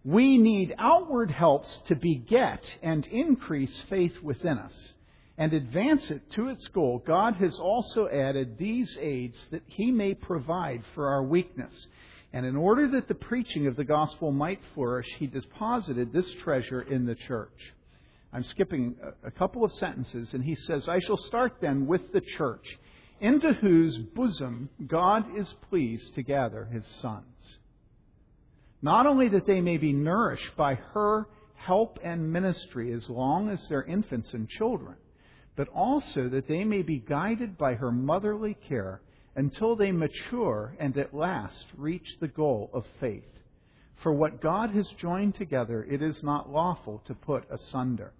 we 0.05 0.37
need 0.37 0.75
outward 0.77 1.31
helps 1.31 1.69
to 1.87 1.95
beget 1.95 2.63
and 2.81 3.05
increase 3.07 3.81
faith 3.89 4.21
within 4.21 4.57
us 4.57 4.93
and 5.37 5.53
advance 5.53 6.11
it 6.11 6.29
to 6.31 6.49
its 6.49 6.67
goal, 6.67 7.01
God 7.05 7.35
has 7.35 7.57
also 7.57 8.07
added 8.07 8.57
these 8.57 8.97
aids 8.99 9.37
that 9.51 9.63
He 9.67 9.91
may 9.91 10.13
provide 10.13 10.83
for 10.93 11.07
our 11.07 11.23
weakness. 11.23 11.87
And 12.33 12.45
in 12.45 12.55
order 12.55 12.87
that 12.89 13.07
the 13.07 13.15
preaching 13.15 13.67
of 13.67 13.75
the 13.75 13.83
gospel 13.83 14.31
might 14.31 14.59
flourish, 14.73 15.07
He 15.17 15.27
deposited 15.27 16.13
this 16.13 16.31
treasure 16.43 16.81
in 16.81 17.05
the 17.05 17.15
church. 17.15 17.73
I'm 18.31 18.43
skipping 18.43 18.95
a 19.23 19.31
couple 19.31 19.63
of 19.63 19.71
sentences, 19.73 20.33
and 20.33 20.43
he 20.43 20.55
says, 20.55 20.87
I 20.89 20.99
shall 20.99 21.17
start 21.17 21.57
then 21.61 21.85
with 21.85 22.11
the 22.13 22.21
church, 22.21 22.65
into 23.23 23.53
whose 23.53 23.97
bosom 23.97 24.69
God 24.85 25.37
is 25.37 25.55
pleased 25.69 26.13
to 26.15 26.23
gather 26.23 26.65
His 26.65 26.85
sons. 27.01 27.57
Not 28.81 29.07
only 29.07 29.29
that 29.29 29.47
they 29.47 29.61
may 29.61 29.77
be 29.77 29.93
nourished 29.93 30.57
by 30.57 30.75
her 30.75 31.27
help 31.55 31.97
and 32.03 32.33
ministry 32.33 32.91
as 32.91 33.09
long 33.09 33.49
as 33.49 33.65
they're 33.69 33.85
infants 33.85 34.33
and 34.33 34.49
children, 34.49 34.95
but 35.55 35.69
also 35.69 36.27
that 36.27 36.49
they 36.49 36.65
may 36.65 36.81
be 36.81 36.99
guided 36.99 37.57
by 37.57 37.75
her 37.75 37.93
motherly 37.93 38.57
care 38.67 39.01
until 39.37 39.77
they 39.77 39.93
mature 39.93 40.75
and 40.77 40.97
at 40.97 41.13
last 41.13 41.65
reach 41.77 42.17
the 42.19 42.27
goal 42.27 42.69
of 42.73 42.83
faith. 42.99 43.23
For 44.01 44.11
what 44.11 44.41
God 44.41 44.71
has 44.71 44.87
joined 44.99 45.35
together, 45.35 45.87
it 45.89 46.01
is 46.01 46.21
not 46.23 46.51
lawful 46.51 47.01
to 47.05 47.13
put 47.13 47.49
asunder. 47.49 48.11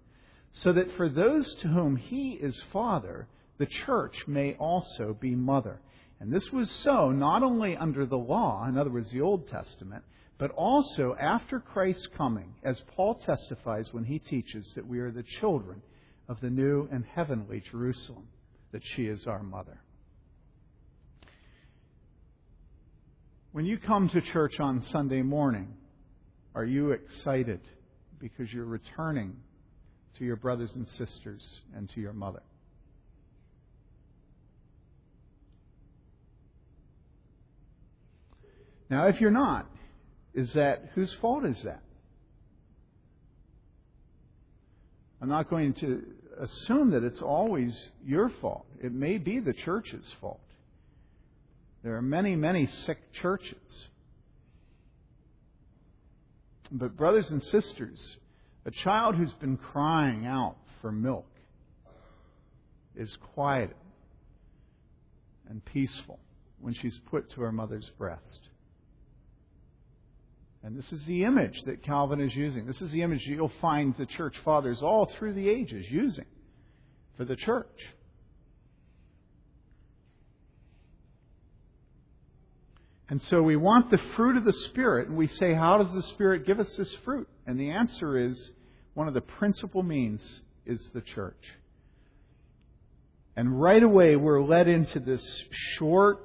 So 0.54 0.72
that 0.72 0.96
for 0.96 1.10
those 1.10 1.54
to 1.56 1.68
whom 1.68 1.96
he 1.96 2.30
is 2.30 2.58
father, 2.72 3.28
the 3.58 3.66
church 3.66 4.16
may 4.26 4.54
also 4.54 5.16
be 5.18 5.34
mother. 5.34 5.80
And 6.20 6.32
this 6.32 6.50
was 6.52 6.70
so 6.70 7.10
not 7.10 7.42
only 7.42 7.76
under 7.76 8.06
the 8.06 8.18
law, 8.18 8.66
in 8.68 8.78
other 8.78 8.90
words, 8.90 9.10
the 9.10 9.20
Old 9.20 9.48
Testament, 9.48 10.04
but 10.38 10.50
also 10.52 11.16
after 11.20 11.60
Christ's 11.60 12.08
coming, 12.16 12.54
as 12.62 12.80
Paul 12.96 13.14
testifies 13.14 13.92
when 13.92 14.04
he 14.04 14.18
teaches 14.18 14.66
that 14.74 14.86
we 14.86 14.98
are 15.00 15.10
the 15.10 15.24
children 15.40 15.82
of 16.28 16.40
the 16.40 16.50
new 16.50 16.88
and 16.90 17.04
heavenly 17.04 17.62
Jerusalem, 17.70 18.26
that 18.72 18.82
she 18.84 19.06
is 19.06 19.26
our 19.26 19.42
mother. 19.42 19.80
When 23.52 23.66
you 23.66 23.78
come 23.78 24.08
to 24.08 24.20
church 24.20 24.58
on 24.58 24.82
Sunday 24.90 25.22
morning, 25.22 25.74
are 26.56 26.64
you 26.64 26.90
excited 26.90 27.60
because 28.18 28.52
you're 28.52 28.64
returning 28.64 29.36
to 30.18 30.24
your 30.24 30.36
brothers 30.36 30.74
and 30.74 30.88
sisters 30.88 31.60
and 31.76 31.88
to 31.90 32.00
your 32.00 32.12
mother? 32.12 32.42
Now, 38.94 39.08
if 39.08 39.20
you're 39.20 39.32
not, 39.32 39.66
is 40.34 40.52
that 40.52 40.90
whose 40.94 41.12
fault 41.14 41.44
is 41.44 41.60
that? 41.64 41.82
I'm 45.20 45.28
not 45.28 45.50
going 45.50 45.74
to 45.80 46.04
assume 46.38 46.92
that 46.92 47.02
it's 47.02 47.20
always 47.20 47.76
your 48.06 48.30
fault. 48.40 48.66
It 48.80 48.92
may 48.92 49.18
be 49.18 49.40
the 49.40 49.52
church's 49.52 50.08
fault. 50.20 50.38
There 51.82 51.96
are 51.96 52.02
many, 52.02 52.36
many 52.36 52.66
sick 52.66 52.98
churches. 53.14 53.88
But, 56.70 56.96
brothers 56.96 57.32
and 57.32 57.42
sisters, 57.42 57.98
a 58.64 58.70
child 58.70 59.16
who's 59.16 59.32
been 59.32 59.56
crying 59.56 60.24
out 60.24 60.54
for 60.80 60.92
milk 60.92 61.26
is 62.94 63.18
quieted 63.34 63.74
and 65.48 65.64
peaceful 65.64 66.20
when 66.60 66.74
she's 66.74 66.96
put 67.10 67.28
to 67.32 67.40
her 67.40 67.50
mother's 67.50 67.90
breast. 67.98 68.38
And 70.64 70.78
this 70.78 70.90
is 70.92 71.04
the 71.04 71.24
image 71.24 71.62
that 71.66 71.82
Calvin 71.82 72.22
is 72.22 72.34
using. 72.34 72.66
This 72.66 72.80
is 72.80 72.90
the 72.90 73.02
image 73.02 73.20
you'll 73.26 73.52
find 73.60 73.94
the 73.98 74.06
church 74.06 74.34
fathers 74.46 74.80
all 74.82 75.04
through 75.18 75.34
the 75.34 75.46
ages 75.46 75.84
using 75.90 76.24
for 77.18 77.26
the 77.26 77.36
church. 77.36 77.68
And 83.10 83.22
so 83.24 83.42
we 83.42 83.56
want 83.56 83.90
the 83.90 84.00
fruit 84.16 84.38
of 84.38 84.44
the 84.44 84.54
Spirit, 84.54 85.08
and 85.08 85.18
we 85.18 85.26
say, 85.26 85.52
How 85.52 85.76
does 85.76 85.92
the 85.92 86.02
Spirit 86.02 86.46
give 86.46 86.58
us 86.58 86.74
this 86.76 86.92
fruit? 87.04 87.28
And 87.46 87.60
the 87.60 87.70
answer 87.70 88.16
is 88.16 88.50
one 88.94 89.06
of 89.06 89.12
the 89.12 89.20
principal 89.20 89.82
means 89.82 90.40
is 90.64 90.88
the 90.94 91.02
church. 91.02 91.44
And 93.36 93.60
right 93.60 93.82
away, 93.82 94.16
we're 94.16 94.42
led 94.42 94.66
into 94.66 94.98
this 94.98 95.22
short, 95.76 96.20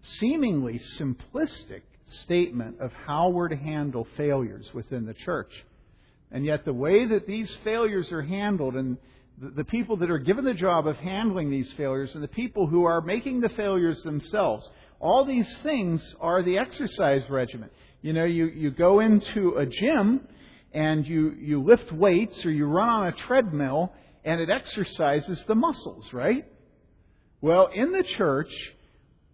seemingly 0.00 0.80
simplistic 0.98 1.82
statement 2.06 2.80
of 2.80 2.92
how 3.06 3.30
we're 3.30 3.48
to 3.48 3.56
handle 3.56 4.06
failures 4.16 4.68
within 4.74 5.06
the 5.06 5.14
church. 5.14 5.52
And 6.30 6.44
yet, 6.44 6.64
the 6.64 6.72
way 6.72 7.06
that 7.06 7.26
these 7.26 7.54
failures 7.64 8.10
are 8.12 8.22
handled, 8.22 8.74
and 8.74 8.98
the 9.38 9.64
people 9.64 9.96
that 9.98 10.10
are 10.10 10.18
given 10.18 10.44
the 10.44 10.54
job 10.54 10.86
of 10.86 10.96
handling 10.96 11.50
these 11.50 11.70
failures, 11.76 12.14
and 12.14 12.22
the 12.22 12.28
people 12.28 12.66
who 12.66 12.84
are 12.84 13.00
making 13.00 13.40
the 13.40 13.48
failures 13.50 14.02
themselves, 14.02 14.68
All 15.00 15.24
these 15.24 15.54
things 15.58 16.02
are 16.18 16.42
the 16.42 16.56
exercise 16.56 17.28
regimen. 17.28 17.68
You 18.00 18.14
know, 18.14 18.24
you, 18.24 18.46
you 18.46 18.70
go 18.70 19.00
into 19.00 19.56
a 19.58 19.66
gym 19.66 20.26
and 20.72 21.06
you, 21.06 21.32
you 21.38 21.62
lift 21.62 21.92
weights 21.92 22.44
or 22.44 22.50
you 22.50 22.66
run 22.66 22.88
on 22.88 23.06
a 23.08 23.12
treadmill 23.12 23.92
and 24.24 24.40
it 24.40 24.48
exercises 24.48 25.44
the 25.46 25.54
muscles, 25.54 26.10
right? 26.12 26.46
Well, 27.40 27.68
in 27.74 27.92
the 27.92 28.02
church, 28.16 28.50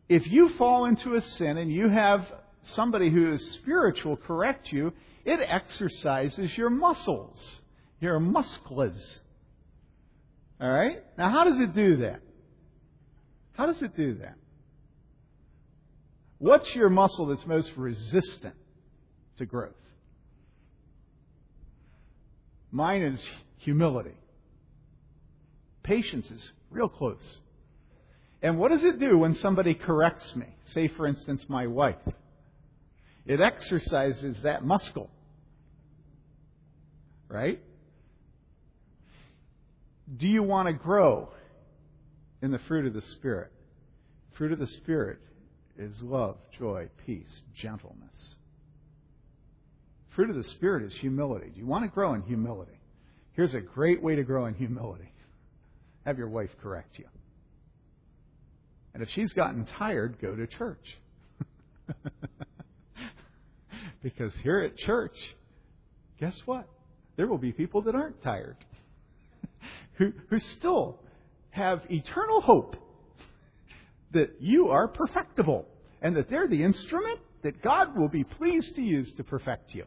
if 0.08 0.26
you 0.26 0.50
fall 0.58 0.86
into 0.86 1.14
a 1.14 1.20
sin 1.20 1.56
and 1.56 1.70
you 1.70 1.88
have 1.88 2.26
somebody 2.62 3.10
who 3.10 3.32
is 3.32 3.52
spiritual 3.62 4.16
correct 4.16 4.72
you, 4.72 4.92
it 5.24 5.40
exercises 5.40 6.56
your 6.56 6.70
muscles, 6.70 7.60
your 8.00 8.20
muscles. 8.20 9.20
All 10.60 10.70
right? 10.70 11.02
Now, 11.16 11.30
how 11.30 11.44
does 11.44 11.58
it 11.60 11.74
do 11.74 11.98
that? 11.98 12.20
How 13.52 13.66
does 13.66 13.82
it 13.82 13.96
do 13.96 14.14
that? 14.16 14.34
What's 16.38 16.74
your 16.74 16.88
muscle 16.88 17.26
that's 17.26 17.46
most 17.46 17.70
resistant 17.76 18.54
to 19.36 19.46
growth? 19.46 19.74
Mine 22.70 23.02
is 23.02 23.26
humility. 23.58 24.16
Patience 25.82 26.30
is 26.30 26.42
real 26.70 26.88
close. 26.88 27.38
And 28.42 28.58
what 28.58 28.70
does 28.70 28.84
it 28.84 28.98
do 28.98 29.18
when 29.18 29.34
somebody 29.34 29.74
corrects 29.74 30.34
me? 30.34 30.46
Say, 30.66 30.88
for 30.88 31.06
instance, 31.06 31.44
my 31.48 31.66
wife. 31.66 31.96
It 33.30 33.40
exercises 33.40 34.38
that 34.42 34.64
muscle. 34.64 35.08
Right? 37.28 37.60
Do 40.16 40.26
you 40.26 40.42
want 40.42 40.66
to 40.66 40.72
grow 40.72 41.28
in 42.42 42.50
the 42.50 42.58
fruit 42.66 42.86
of 42.86 42.92
the 42.92 43.02
Spirit? 43.14 43.52
Fruit 44.36 44.50
of 44.50 44.58
the 44.58 44.66
Spirit 44.66 45.20
is 45.78 45.94
love, 46.02 46.38
joy, 46.58 46.88
peace, 47.06 47.30
gentleness. 47.54 48.34
Fruit 50.16 50.30
of 50.30 50.34
the 50.34 50.50
Spirit 50.56 50.82
is 50.82 50.92
humility. 51.00 51.50
Do 51.54 51.60
you 51.60 51.66
want 51.66 51.84
to 51.84 51.88
grow 51.88 52.14
in 52.14 52.22
humility? 52.22 52.80
Here's 53.34 53.54
a 53.54 53.60
great 53.60 54.02
way 54.02 54.16
to 54.16 54.24
grow 54.24 54.46
in 54.46 54.54
humility 54.54 55.12
have 56.04 56.18
your 56.18 56.30
wife 56.30 56.50
correct 56.60 56.98
you. 56.98 57.04
And 58.92 59.04
if 59.04 59.08
she's 59.10 59.32
gotten 59.34 59.68
tired, 59.78 60.16
go 60.20 60.34
to 60.34 60.48
church. 60.48 60.84
because 64.02 64.32
here 64.42 64.60
at 64.60 64.76
church, 64.76 65.16
guess 66.18 66.38
what? 66.46 66.68
There 67.16 67.26
will 67.26 67.38
be 67.38 67.52
people 67.52 67.82
that 67.82 67.94
aren't 67.94 68.22
tired, 68.22 68.56
who, 69.94 70.12
who 70.28 70.38
still 70.38 70.98
have 71.50 71.82
eternal 71.90 72.40
hope 72.40 72.76
that 74.12 74.40
you 74.40 74.68
are 74.68 74.88
perfectible 74.88 75.66
and 76.02 76.16
that 76.16 76.30
they're 76.30 76.48
the 76.48 76.62
instrument 76.62 77.20
that 77.42 77.62
God 77.62 77.96
will 77.96 78.08
be 78.08 78.24
pleased 78.24 78.74
to 78.76 78.82
use 78.82 79.12
to 79.14 79.24
perfect 79.24 79.74
you. 79.74 79.84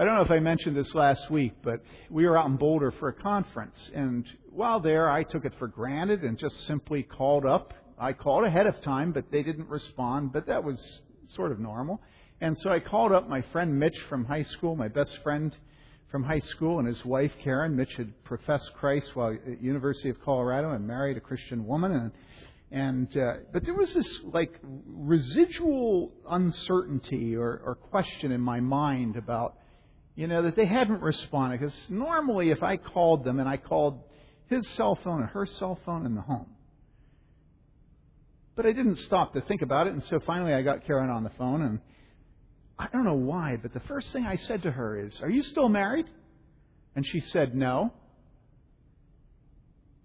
I 0.00 0.04
don't 0.04 0.14
know 0.14 0.22
if 0.22 0.30
I 0.30 0.38
mentioned 0.38 0.76
this 0.76 0.94
last 0.94 1.28
week, 1.28 1.54
but 1.64 1.82
we 2.08 2.24
were 2.24 2.38
out 2.38 2.46
in 2.46 2.56
Boulder 2.56 2.92
for 3.00 3.08
a 3.08 3.12
conference. 3.12 3.90
And 3.92 4.24
while 4.52 4.78
there, 4.78 5.10
I 5.10 5.24
took 5.24 5.44
it 5.44 5.52
for 5.58 5.66
granted 5.66 6.22
and 6.22 6.38
just 6.38 6.66
simply 6.66 7.02
called 7.02 7.44
up. 7.44 7.74
I 8.00 8.12
called 8.12 8.44
ahead 8.44 8.66
of 8.66 8.80
time, 8.80 9.12
but 9.12 9.30
they 9.30 9.42
didn't 9.42 9.68
respond, 9.68 10.32
but 10.32 10.46
that 10.46 10.62
was 10.62 11.00
sort 11.28 11.52
of 11.52 11.58
normal. 11.58 12.00
And 12.40 12.56
so 12.58 12.70
I 12.70 12.80
called 12.80 13.12
up 13.12 13.28
my 13.28 13.42
friend 13.52 13.78
Mitch 13.78 13.98
from 14.08 14.24
high 14.24 14.44
school, 14.44 14.76
my 14.76 14.88
best 14.88 15.18
friend 15.22 15.56
from 16.10 16.22
high 16.22 16.38
school, 16.38 16.78
and 16.78 16.86
his 16.86 17.04
wife 17.04 17.32
Karen. 17.42 17.76
Mitch 17.76 17.92
had 17.96 18.24
professed 18.24 18.72
Christ 18.74 19.14
while 19.14 19.32
at 19.32 19.60
University 19.60 20.08
of 20.08 20.20
Colorado 20.22 20.72
and 20.72 20.86
married 20.86 21.16
a 21.16 21.20
Christian 21.20 21.66
woman. 21.66 21.92
And, 21.92 22.12
and 22.70 23.16
uh, 23.16 23.32
but 23.52 23.64
there 23.64 23.74
was 23.74 23.92
this 23.92 24.08
like 24.24 24.54
residual 24.62 26.12
uncertainty 26.28 27.36
or, 27.36 27.60
or 27.64 27.74
question 27.74 28.32
in 28.32 28.40
my 28.40 28.60
mind 28.60 29.16
about 29.16 29.56
you 30.18 30.26
know, 30.26 30.42
that 30.42 30.56
they 30.56 30.66
hadn't 30.66 31.00
responded. 31.00 31.60
Because 31.60 31.76
normally, 31.88 32.50
if 32.50 32.60
I 32.60 32.76
called 32.76 33.22
them 33.22 33.38
and 33.38 33.48
I 33.48 33.56
called 33.56 34.02
his 34.48 34.66
cell 34.70 34.98
phone 35.04 35.20
and 35.20 35.30
her 35.30 35.46
cell 35.46 35.78
phone 35.86 36.04
in 36.06 36.16
the 36.16 36.22
home, 36.22 36.46
but 38.58 38.66
I 38.66 38.72
didn't 38.72 38.96
stop 38.96 39.34
to 39.34 39.40
think 39.40 39.62
about 39.62 39.86
it. 39.86 39.92
And 39.92 40.02
so 40.02 40.18
finally, 40.18 40.52
I 40.52 40.62
got 40.62 40.84
Karen 40.84 41.10
on 41.10 41.22
the 41.22 41.30
phone, 41.38 41.62
and 41.62 41.78
I 42.76 42.88
don't 42.92 43.04
know 43.04 43.14
why, 43.14 43.56
but 43.56 43.72
the 43.72 43.78
first 43.78 44.12
thing 44.12 44.26
I 44.26 44.34
said 44.34 44.64
to 44.64 44.72
her 44.72 44.98
is, 44.98 45.20
Are 45.22 45.30
you 45.30 45.44
still 45.44 45.68
married? 45.68 46.06
And 46.96 47.06
she 47.06 47.20
said, 47.20 47.54
No. 47.54 47.92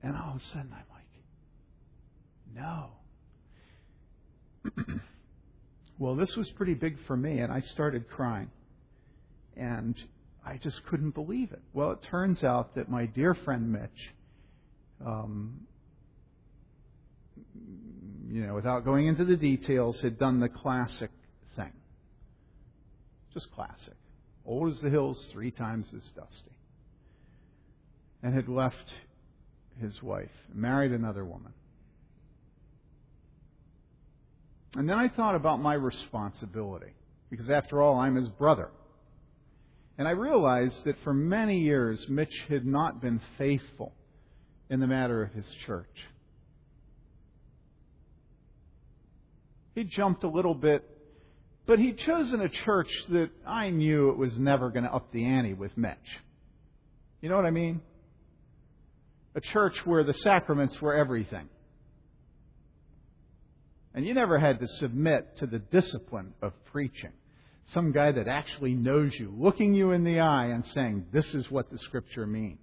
And 0.04 0.16
all 0.16 0.36
of 0.36 0.42
a 0.42 0.46
sudden, 0.50 0.72
I'm 0.72 0.86
like, 0.94 1.08
No. 2.54 2.90
well, 5.98 6.16
this 6.16 6.36
was 6.36 6.48
pretty 6.52 6.76
big 6.76 7.00
for 7.08 7.18
me, 7.18 7.40
and 7.40 7.52
I 7.52 7.62
started 7.62 8.08
crying. 8.08 8.52
And 9.58 9.96
I 10.46 10.58
just 10.58 10.86
couldn't 10.86 11.16
believe 11.16 11.54
it. 11.54 11.64
Well, 11.74 11.90
it 11.94 12.04
turns 12.04 12.44
out 12.44 12.76
that 12.76 12.88
my 12.88 13.08
dear 13.08 13.34
friend 13.34 13.72
Mitch, 13.72 14.14
um, 15.04 15.62
you 18.34 18.44
know, 18.44 18.56
without 18.56 18.84
going 18.84 19.06
into 19.06 19.26
the 19.26 19.38
details, 19.38 20.00
had 20.02 20.18
done 20.18 20.40
the 20.40 20.50
classic 20.50 21.12
thing. 21.56 21.72
Just 23.32 23.52
classic. 23.52 23.94
Old 24.44 24.74
as 24.74 24.82
the 24.82 24.90
hills, 24.90 25.24
three 25.32 25.52
times 25.52 25.86
as 25.96 26.02
dusty. 26.16 26.58
And 28.24 28.34
had 28.34 28.50
left 28.50 28.92
his 29.80 30.02
wife, 30.02 30.32
married 30.52 30.94
another 30.94 31.24
woman. 31.24 31.54
And 34.76 34.90
then 34.90 34.98
I 34.98 35.10
thought 35.10 35.36
about 35.36 35.62
my 35.62 35.76
responsibility, 35.76 36.94
because 37.30 37.52
after 37.52 37.84
all, 37.84 38.00
I'm 38.00 38.16
his 38.16 38.30
brother. 38.30 38.72
And 40.00 40.08
I 40.08 40.12
realized 40.12 40.86
that 40.86 40.96
for 41.04 41.14
many 41.14 41.60
years, 41.60 42.04
Mitch 42.10 42.34
had 42.50 42.66
not 42.66 43.00
been 43.00 43.22
faithful 43.38 43.94
in 44.72 44.80
the 44.80 44.88
matter 44.88 45.22
of 45.22 45.34
his 45.34 45.46
church. 45.68 45.86
He 49.76 49.84
jumped 49.84 50.24
a 50.24 50.28
little 50.28 50.54
bit, 50.54 50.84
but 51.66 51.80
he'd 51.80 51.98
chosen 52.00 52.42
a 52.42 52.50
church 52.50 52.90
that 53.10 53.30
I 53.46 53.70
knew 53.70 54.10
it 54.10 54.18
was 54.18 54.38
never 54.38 54.70
going 54.70 54.84
to 54.84 54.94
up 54.94 55.12
the 55.12 55.26
ante 55.26 55.54
with 55.54 55.76
Mitch. 55.78 55.98
You 57.22 57.30
know 57.30 57.36
what 57.36 57.46
I 57.46 57.52
mean? 57.52 57.82
A 59.36 59.42
church 59.42 59.76
where 59.86 60.04
the 60.04 60.14
sacraments 60.14 60.80
were 60.82 60.94
everything. 60.94 61.50
And 63.96 64.06
you 64.06 64.14
never 64.14 64.40
had 64.40 64.60
to 64.60 64.68
submit 64.68 65.38
to 65.38 65.48
the 65.48 65.60
discipline 65.60 66.34
of 66.42 66.54
preaching 66.66 67.14
some 67.68 67.92
guy 67.92 68.12
that 68.12 68.28
actually 68.28 68.74
knows 68.74 69.14
you, 69.18 69.34
looking 69.38 69.74
you 69.74 69.92
in 69.92 70.04
the 70.04 70.20
eye 70.20 70.48
and 70.48 70.66
saying, 70.68 71.06
This 71.12 71.34
is 71.34 71.50
what 71.50 71.72
the 71.72 71.78
Scripture 71.78 72.28
means. 72.28 72.60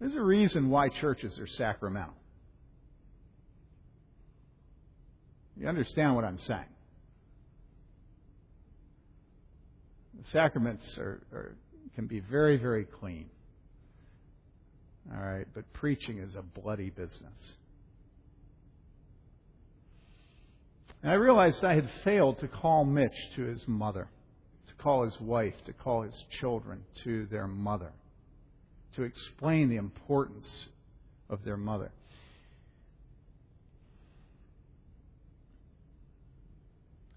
There's 0.00 0.14
a 0.14 0.22
reason 0.22 0.70
why 0.70 0.88
churches 0.88 1.38
are 1.38 1.46
sacramental. 1.46 2.14
You 5.58 5.66
understand 5.66 6.14
what 6.14 6.24
I'm 6.24 6.38
saying? 6.38 6.64
The 10.22 10.30
sacraments 10.30 10.96
are, 10.98 11.20
are, 11.32 11.56
can 11.96 12.06
be 12.06 12.20
very, 12.20 12.56
very 12.56 12.84
clean. 12.84 13.26
All 15.12 15.20
right, 15.20 15.46
but 15.54 15.72
preaching 15.72 16.18
is 16.18 16.34
a 16.36 16.42
bloody 16.42 16.90
business. 16.90 17.52
And 21.02 21.10
I 21.10 21.14
realized 21.14 21.64
I 21.64 21.74
had 21.74 21.88
failed 22.04 22.38
to 22.38 22.48
call 22.48 22.84
Mitch 22.84 23.16
to 23.36 23.42
his 23.42 23.66
mother, 23.66 24.08
to 24.68 24.74
call 24.74 25.04
his 25.04 25.18
wife, 25.20 25.54
to 25.66 25.72
call 25.72 26.02
his 26.02 26.14
children 26.40 26.84
to 27.04 27.26
their 27.26 27.46
mother, 27.46 27.92
to 28.96 29.02
explain 29.02 29.70
the 29.70 29.76
importance 29.76 30.48
of 31.30 31.44
their 31.44 31.56
mother. 31.56 31.90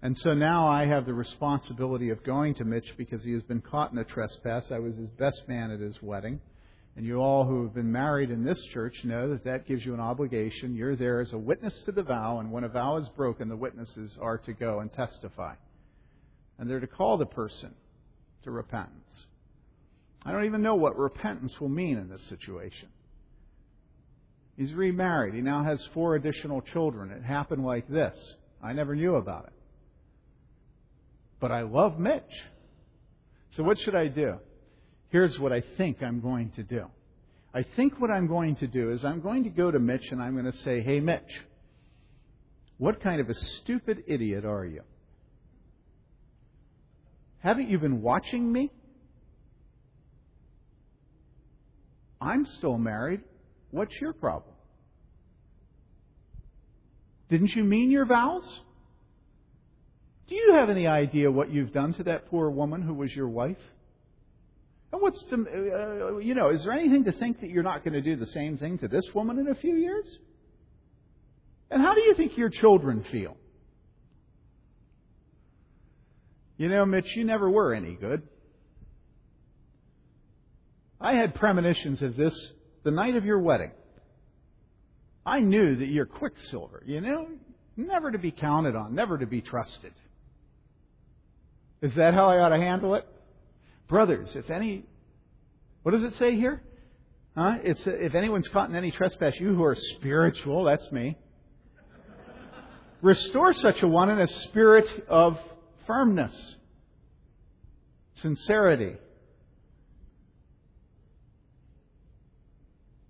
And 0.02 0.18
so 0.18 0.34
now 0.34 0.66
I 0.66 0.84
have 0.84 1.06
the 1.06 1.14
responsibility 1.14 2.10
of 2.10 2.24
going 2.24 2.56
to 2.56 2.64
Mitch 2.64 2.92
because 2.96 3.22
he 3.22 3.32
has 3.34 3.42
been 3.44 3.60
caught 3.60 3.92
in 3.92 3.98
a 3.98 4.04
trespass. 4.04 4.64
I 4.72 4.80
was 4.80 4.96
his 4.96 5.08
best 5.10 5.42
man 5.46 5.70
at 5.70 5.78
his 5.78 5.96
wedding. 6.02 6.40
And 6.96 7.06
you 7.06 7.18
all 7.18 7.46
who 7.46 7.62
have 7.62 7.74
been 7.74 7.90
married 7.90 8.30
in 8.30 8.44
this 8.44 8.60
church 8.74 8.96
know 9.04 9.30
that 9.30 9.44
that 9.44 9.66
gives 9.66 9.84
you 9.84 9.94
an 9.94 10.00
obligation. 10.00 10.74
You're 10.74 10.96
there 10.96 11.20
as 11.20 11.32
a 11.32 11.38
witness 11.38 11.74
to 11.86 11.92
the 11.92 12.02
vow, 12.02 12.40
and 12.40 12.50
when 12.50 12.64
a 12.64 12.68
vow 12.68 12.98
is 12.98 13.08
broken, 13.16 13.48
the 13.48 13.56
witnesses 13.56 14.18
are 14.20 14.38
to 14.38 14.52
go 14.52 14.80
and 14.80 14.92
testify. 14.92 15.54
And 16.58 16.68
they're 16.68 16.80
to 16.80 16.86
call 16.86 17.16
the 17.16 17.24
person 17.24 17.72
to 18.42 18.50
repentance. 18.50 19.24
I 20.24 20.32
don't 20.32 20.44
even 20.44 20.62
know 20.62 20.74
what 20.74 20.98
repentance 20.98 21.54
will 21.60 21.70
mean 21.70 21.96
in 21.96 22.10
this 22.10 22.28
situation. 22.28 22.88
He's 24.56 24.74
remarried. 24.74 25.34
He 25.34 25.40
now 25.40 25.64
has 25.64 25.82
four 25.94 26.16
additional 26.16 26.60
children. 26.60 27.10
It 27.10 27.22
happened 27.22 27.64
like 27.64 27.88
this. 27.88 28.16
I 28.62 28.74
never 28.74 28.94
knew 28.94 29.14
about 29.14 29.46
it. 29.46 29.52
But 31.42 31.52
I 31.52 31.62
love 31.62 31.98
Mitch. 31.98 32.22
So 33.50 33.62
what 33.64 33.78
should 33.78 33.94
I 33.94 34.06
do? 34.06 34.38
here's 35.12 35.38
what 35.38 35.52
I 35.52 35.62
think 35.76 36.02
I'm 36.02 36.20
going 36.20 36.50
to 36.52 36.62
do 36.62 36.86
I 37.54 37.64
think 37.76 38.00
what 38.00 38.10
I'm 38.10 38.26
going 38.28 38.56
to 38.56 38.66
do 38.66 38.92
is 38.92 39.04
I'm 39.04 39.20
going 39.20 39.44
to 39.44 39.50
go 39.50 39.70
to 39.70 39.78
Mitch 39.78 40.10
and 40.10 40.22
I'm 40.22 40.32
going 40.32 40.50
to 40.50 40.58
say, 40.60 40.80
Hey, 40.80 41.00
Mitch, 41.00 41.20
what 42.78 43.02
kind 43.02 43.20
of 43.20 43.28
a 43.28 43.34
stupid 43.34 44.04
idiot 44.06 44.46
are 44.46 44.64
you? 44.64 44.80
Haven't 47.40 47.68
you 47.68 47.78
been 47.78 48.00
watching 48.00 48.50
me? 48.50 48.70
I'm 52.22 52.46
still 52.46 52.78
married. 52.78 53.20
What's 53.70 54.00
your 54.00 54.14
problem? 54.14 54.54
Didn't 57.28 57.50
you 57.50 57.64
mean 57.64 57.90
your 57.90 58.06
vows? 58.06 58.48
Do 60.28 60.34
you 60.34 60.54
have 60.54 60.70
any 60.70 60.86
idea 60.86 61.30
what 61.30 61.50
you've 61.50 61.72
done 61.72 61.94
to 61.94 62.04
that 62.04 62.28
poor 62.28 62.50
woman 62.50 62.82
who 62.82 62.94
was 62.94 63.14
your 63.14 63.28
wife? 63.28 63.58
And 64.92 65.00
what's 65.00 65.22
the, 65.30 65.36
uh, 65.36 66.18
you 66.18 66.34
know, 66.34 66.50
is 66.50 66.62
there 66.64 66.72
anything 66.72 67.04
to 67.04 67.12
think 67.12 67.40
that 67.40 67.50
you're 67.50 67.62
not 67.62 67.84
going 67.84 67.94
to 67.94 68.02
do 68.02 68.16
the 68.16 68.26
same 68.26 68.58
thing 68.58 68.78
to 68.78 68.88
this 68.88 69.04
woman 69.14 69.38
in 69.38 69.48
a 69.48 69.54
few 69.54 69.74
years? 69.74 70.06
And 71.70 71.80
how 71.80 71.94
do 71.94 72.02
you 72.02 72.14
think 72.14 72.36
your 72.36 72.50
children 72.50 73.04
feel? 73.10 73.36
You 76.58 76.68
know, 76.68 76.84
Mitch, 76.84 77.16
you 77.16 77.24
never 77.24 77.50
were 77.50 77.74
any 77.74 77.94
good. 77.94 78.22
I 81.00 81.14
had 81.14 81.34
premonitions 81.34 82.02
of 82.02 82.16
this 82.16 82.38
the 82.84 82.90
night 82.90 83.16
of 83.16 83.24
your 83.24 83.40
wedding. 83.40 83.72
I 85.24 85.40
knew 85.40 85.76
that 85.76 85.86
you're 85.86 86.06
quicksilver, 86.06 86.82
you 86.84 87.00
know, 87.00 87.28
never 87.76 88.10
to 88.10 88.18
be 88.18 88.30
counted 88.30 88.76
on, 88.76 88.94
never 88.94 89.18
to 89.18 89.26
be 89.26 89.40
trusted. 89.40 89.92
Is 91.82 91.94
that 91.96 92.14
how 92.14 92.26
I 92.26 92.38
ought 92.38 92.50
to 92.50 92.58
handle 92.58 92.94
it? 92.94 93.06
Brothers, 93.88 94.34
if 94.36 94.48
any, 94.50 94.84
what 95.82 95.92
does 95.92 96.04
it 96.04 96.14
say 96.14 96.36
here? 96.36 96.62
Huh? 97.36 97.56
It's 97.64 97.86
if 97.86 98.14
anyone's 98.14 98.48
caught 98.48 98.70
in 98.70 98.76
any 98.76 98.92
trespass, 98.92 99.34
you 99.40 99.54
who 99.54 99.64
are 99.64 99.74
spiritual, 99.74 100.64
that's 100.64 100.90
me. 100.92 101.16
Restore 103.02 103.52
such 103.52 103.82
a 103.82 103.88
one 103.88 104.10
in 104.10 104.20
a 104.20 104.28
spirit 104.28 104.86
of 105.08 105.38
firmness, 105.86 106.56
sincerity. 108.14 108.94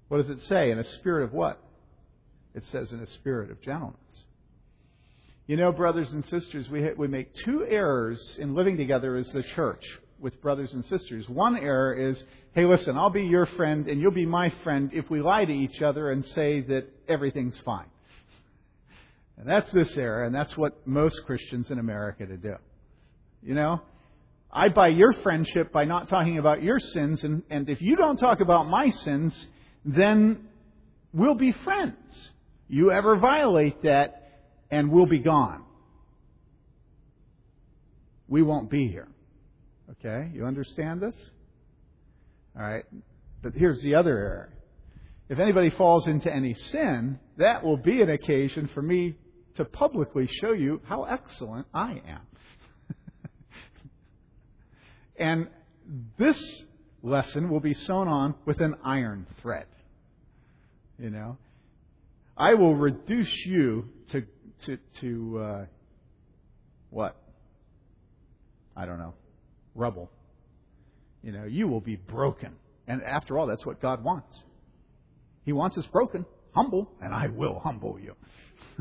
What 0.09 0.19
does 0.19 0.31
it 0.31 0.43
say? 0.45 0.71
In 0.71 0.79
a 0.79 0.85
spirit 0.85 1.25
of 1.25 1.33
what? 1.35 1.61
It 2.55 2.65
says 2.69 2.93
in 2.93 3.01
a 3.01 3.07
spirit 3.07 3.51
of 3.51 3.61
gentleness. 3.61 4.25
You 5.53 5.59
know, 5.59 5.71
brothers 5.71 6.11
and 6.11 6.25
sisters, 6.25 6.67
we, 6.71 6.95
we 6.97 7.09
make 7.09 7.35
two 7.45 7.67
errors 7.69 8.39
in 8.41 8.55
living 8.55 8.79
together 8.79 9.17
as 9.17 9.31
the 9.33 9.43
church 9.55 9.85
with 10.19 10.41
brothers 10.41 10.73
and 10.73 10.83
sisters. 10.87 11.29
One 11.29 11.59
error 11.59 11.93
is, 11.93 12.25
hey, 12.55 12.65
listen, 12.65 12.97
I'll 12.97 13.11
be 13.11 13.25
your 13.25 13.45
friend 13.45 13.87
and 13.87 14.01
you'll 14.01 14.13
be 14.13 14.25
my 14.25 14.49
friend 14.65 14.89
if 14.95 15.11
we 15.11 15.21
lie 15.21 15.45
to 15.45 15.53
each 15.53 15.83
other 15.83 16.11
and 16.11 16.25
say 16.25 16.63
that 16.63 16.87
everything's 17.07 17.59
fine. 17.67 17.91
And 19.37 19.47
that's 19.47 19.71
this 19.73 19.95
error, 19.99 20.25
and 20.25 20.35
that's 20.35 20.57
what 20.57 20.87
most 20.87 21.21
Christians 21.27 21.71
in 21.71 21.79
America 21.79 22.25
to 22.25 22.39
do. 22.39 22.55
You 23.43 23.55
know? 23.55 23.83
I 24.51 24.71
buy 24.71 24.89
your 24.89 25.13
friendship 25.23 25.71
by 25.71 25.85
not 25.85 26.09
talking 26.09 26.39
about 26.39 26.63
your 26.63 26.81
sins, 26.81 27.25
and, 27.25 27.43
and 27.51 27.69
if 27.69 27.83
you 27.83 27.97
don't 27.97 28.17
talk 28.17 28.41
about 28.41 28.69
my 28.69 28.89
sins, 28.89 29.49
then 29.85 30.49
we'll 31.13 31.35
be 31.35 31.53
friends. 31.53 32.31
You 32.69 32.91
ever 32.91 33.17
violate 33.17 33.83
that, 33.83 34.22
and 34.73 34.91
we'll 34.91 35.07
be 35.07 35.19
gone. 35.21 35.63
We 38.27 38.43
won't 38.43 38.71
be 38.71 38.89
here. 38.89 39.09
Okay? 39.91 40.31
You 40.35 40.47
understand 40.47 41.03
this? 41.03 41.15
All 42.59 42.63
right. 42.63 42.85
But 43.43 43.53
here's 43.55 43.81
the 43.83 43.95
other 43.95 44.17
error. 44.17 44.53
If 45.29 45.39
anybody 45.39 45.71
falls 45.71 46.09
into 46.09 46.33
any 46.33 46.55
sin, 46.55 47.21
that 47.37 47.63
will 47.63 47.77
be 47.77 48.01
an 48.01 48.11
occasion 48.11 48.71
for 48.75 48.81
me 48.81 49.17
to 49.57 49.67
publicly 49.67 50.27
show 50.41 50.53
you 50.53 50.81
how 50.89 51.05
excellent 51.05 51.67
I 51.75 52.01
am. 52.09 52.21
and 55.17 55.49
this 56.17 56.65
lesson 57.03 57.51
will 57.51 57.61
be 57.61 57.75
sewn 57.75 58.09
on 58.09 58.35
with 58.47 58.61
an 58.61 58.77
iron 58.83 59.27
thread. 59.43 59.67
You 60.99 61.11
know, 61.11 61.37
I 62.37 62.55
will 62.55 62.75
reduce 62.75 63.45
you 63.45 63.89
to 64.11 64.25
to 64.67 64.79
to 65.01 65.39
uh, 65.39 65.65
what? 66.91 67.17
I 68.77 68.87
don't 68.87 68.99
know, 68.99 69.15
rubble. 69.75 70.11
You 71.23 71.33
know, 71.33 71.45
you 71.45 71.69
will 71.69 71.81
be 71.81 71.97
broken, 71.97 72.53
and 72.87 73.03
after 73.03 73.39
all, 73.39 73.47
that's 73.47 73.65
what 73.65 73.81
God 73.81 74.03
wants. 74.03 74.39
He 75.45 75.53
wants 75.53 75.77
us 75.77 75.87
broken, 75.93 76.25
humble, 76.53 76.91
and 77.01 77.15
I 77.15 77.29
will 77.29 77.61
humble 77.61 77.99
you. 78.01 78.15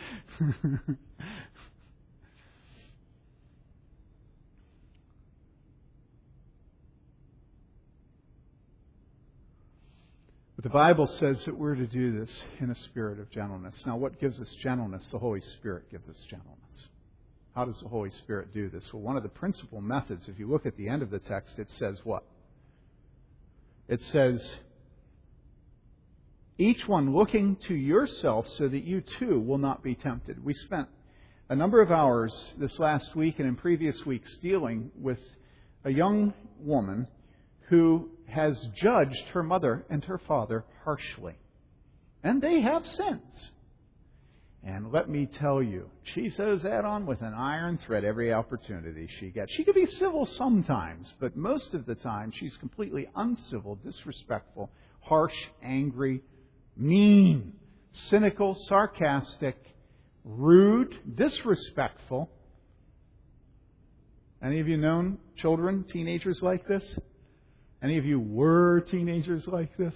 But 10.58 10.64
the 10.64 10.70
Bible 10.70 11.06
says 11.06 11.44
that 11.44 11.56
we're 11.56 11.76
to 11.76 11.86
do 11.86 12.18
this 12.18 12.36
in 12.58 12.68
a 12.68 12.74
spirit 12.74 13.20
of 13.20 13.30
gentleness. 13.30 13.80
Now, 13.86 13.96
what 13.96 14.18
gives 14.18 14.40
us 14.40 14.52
gentleness? 14.60 15.08
The 15.10 15.18
Holy 15.20 15.40
Spirit 15.40 15.88
gives 15.88 16.08
us 16.08 16.20
gentleness. 16.28 16.82
How 17.54 17.64
does 17.64 17.78
the 17.78 17.86
Holy 17.86 18.10
Spirit 18.10 18.52
do 18.52 18.68
this? 18.68 18.92
Well, 18.92 19.00
one 19.00 19.16
of 19.16 19.22
the 19.22 19.28
principal 19.28 19.80
methods, 19.80 20.26
if 20.26 20.36
you 20.36 20.48
look 20.48 20.66
at 20.66 20.76
the 20.76 20.88
end 20.88 21.02
of 21.02 21.10
the 21.10 21.20
text, 21.20 21.60
it 21.60 21.70
says 21.70 22.00
what? 22.02 22.24
It 23.86 24.00
says, 24.00 24.50
each 26.58 26.88
one 26.88 27.14
looking 27.14 27.54
to 27.68 27.74
yourself 27.74 28.48
so 28.48 28.66
that 28.66 28.82
you 28.82 29.00
too 29.20 29.38
will 29.38 29.58
not 29.58 29.84
be 29.84 29.94
tempted. 29.94 30.44
We 30.44 30.54
spent 30.54 30.88
a 31.48 31.54
number 31.54 31.80
of 31.80 31.92
hours 31.92 32.52
this 32.58 32.80
last 32.80 33.14
week 33.14 33.38
and 33.38 33.46
in 33.46 33.54
previous 33.54 34.04
weeks 34.04 34.36
dealing 34.42 34.90
with 34.98 35.20
a 35.84 35.90
young 35.92 36.34
woman 36.58 37.06
who 37.68 38.10
has 38.28 38.68
judged 38.74 39.24
her 39.32 39.42
mother 39.42 39.84
and 39.90 40.04
her 40.04 40.18
father 40.18 40.64
harshly. 40.84 41.34
And 42.22 42.42
they 42.42 42.60
have 42.60 42.86
sins. 42.86 43.50
And 44.64 44.92
let 44.92 45.08
me 45.08 45.26
tell 45.26 45.62
you, 45.62 45.88
she 46.02 46.28
says 46.28 46.62
that 46.62 46.84
on 46.84 47.06
with 47.06 47.22
an 47.22 47.32
iron 47.32 47.78
thread 47.78 48.04
every 48.04 48.32
opportunity 48.32 49.08
she 49.18 49.30
gets. 49.30 49.52
She 49.52 49.64
could 49.64 49.74
be 49.74 49.86
civil 49.86 50.26
sometimes, 50.26 51.12
but 51.20 51.36
most 51.36 51.74
of 51.74 51.86
the 51.86 51.94
time 51.94 52.32
she's 52.32 52.56
completely 52.56 53.08
uncivil, 53.14 53.76
disrespectful, 53.76 54.70
harsh, 55.00 55.36
angry, 55.62 56.22
mean, 56.76 57.54
cynical, 57.92 58.54
sarcastic, 58.66 59.56
rude, 60.24 60.94
disrespectful. 61.14 62.28
Any 64.42 64.60
of 64.60 64.68
you 64.68 64.76
known 64.76 65.18
children, 65.36 65.84
teenagers 65.84 66.42
like 66.42 66.66
this? 66.66 66.84
Any 67.82 67.98
of 67.98 68.04
you 68.04 68.18
were 68.18 68.80
teenagers 68.80 69.46
like 69.46 69.76
this? 69.76 69.94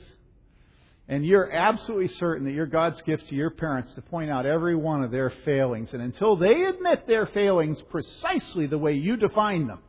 And 1.09 1.27
you're 1.27 1.51
absolutely 1.51 2.09
certain 2.09 2.47
that 2.47 2.53
you're 2.53 2.67
God's 2.67 3.03
gift 3.03 3.29
to 3.29 3.35
your 3.35 3.51
parents 3.51 3.93
to 3.95 4.03
point 4.03 4.31
out 4.31 4.47
every 4.47 4.77
one 4.77 5.03
of 5.03 5.11
their 5.11 5.31
failings. 5.45 5.93
And 5.93 6.03
until 6.03 6.37
they 6.37 6.63
admit 6.63 7.07
their 7.07 7.27
failings 7.27 7.83
precisely 7.91 8.67
the 8.67 8.79
way 8.79 8.93
you 8.95 9.17
define 9.17 9.67
them, 9.67 9.81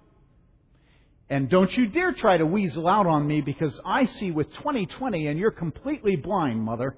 and 1.30 1.50
don't 1.50 1.76
you 1.76 1.88
dare 1.88 2.12
try 2.12 2.38
to 2.38 2.46
weasel 2.46 2.88
out 2.88 3.08
on 3.08 3.26
me 3.26 3.42
because 3.42 3.80
I 3.86 4.06
see 4.06 4.32
with 4.32 4.52
2020 4.54 5.28
and 5.28 5.40
you're 5.40 5.52
completely 5.52 6.16
blind, 6.16 6.62
mother. 6.62 6.98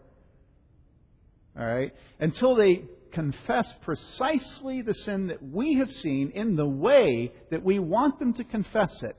All 1.57 1.65
right? 1.65 1.93
Until 2.19 2.55
they 2.55 2.83
confess 3.11 3.71
precisely 3.83 4.81
the 4.81 4.93
sin 4.93 5.27
that 5.27 5.41
we 5.41 5.75
have 5.75 5.89
seen 5.89 6.31
in 6.31 6.55
the 6.55 6.65
way 6.65 7.31
that 7.49 7.63
we 7.63 7.79
want 7.79 8.19
them 8.19 8.33
to 8.33 8.43
confess 8.43 9.03
it, 9.03 9.15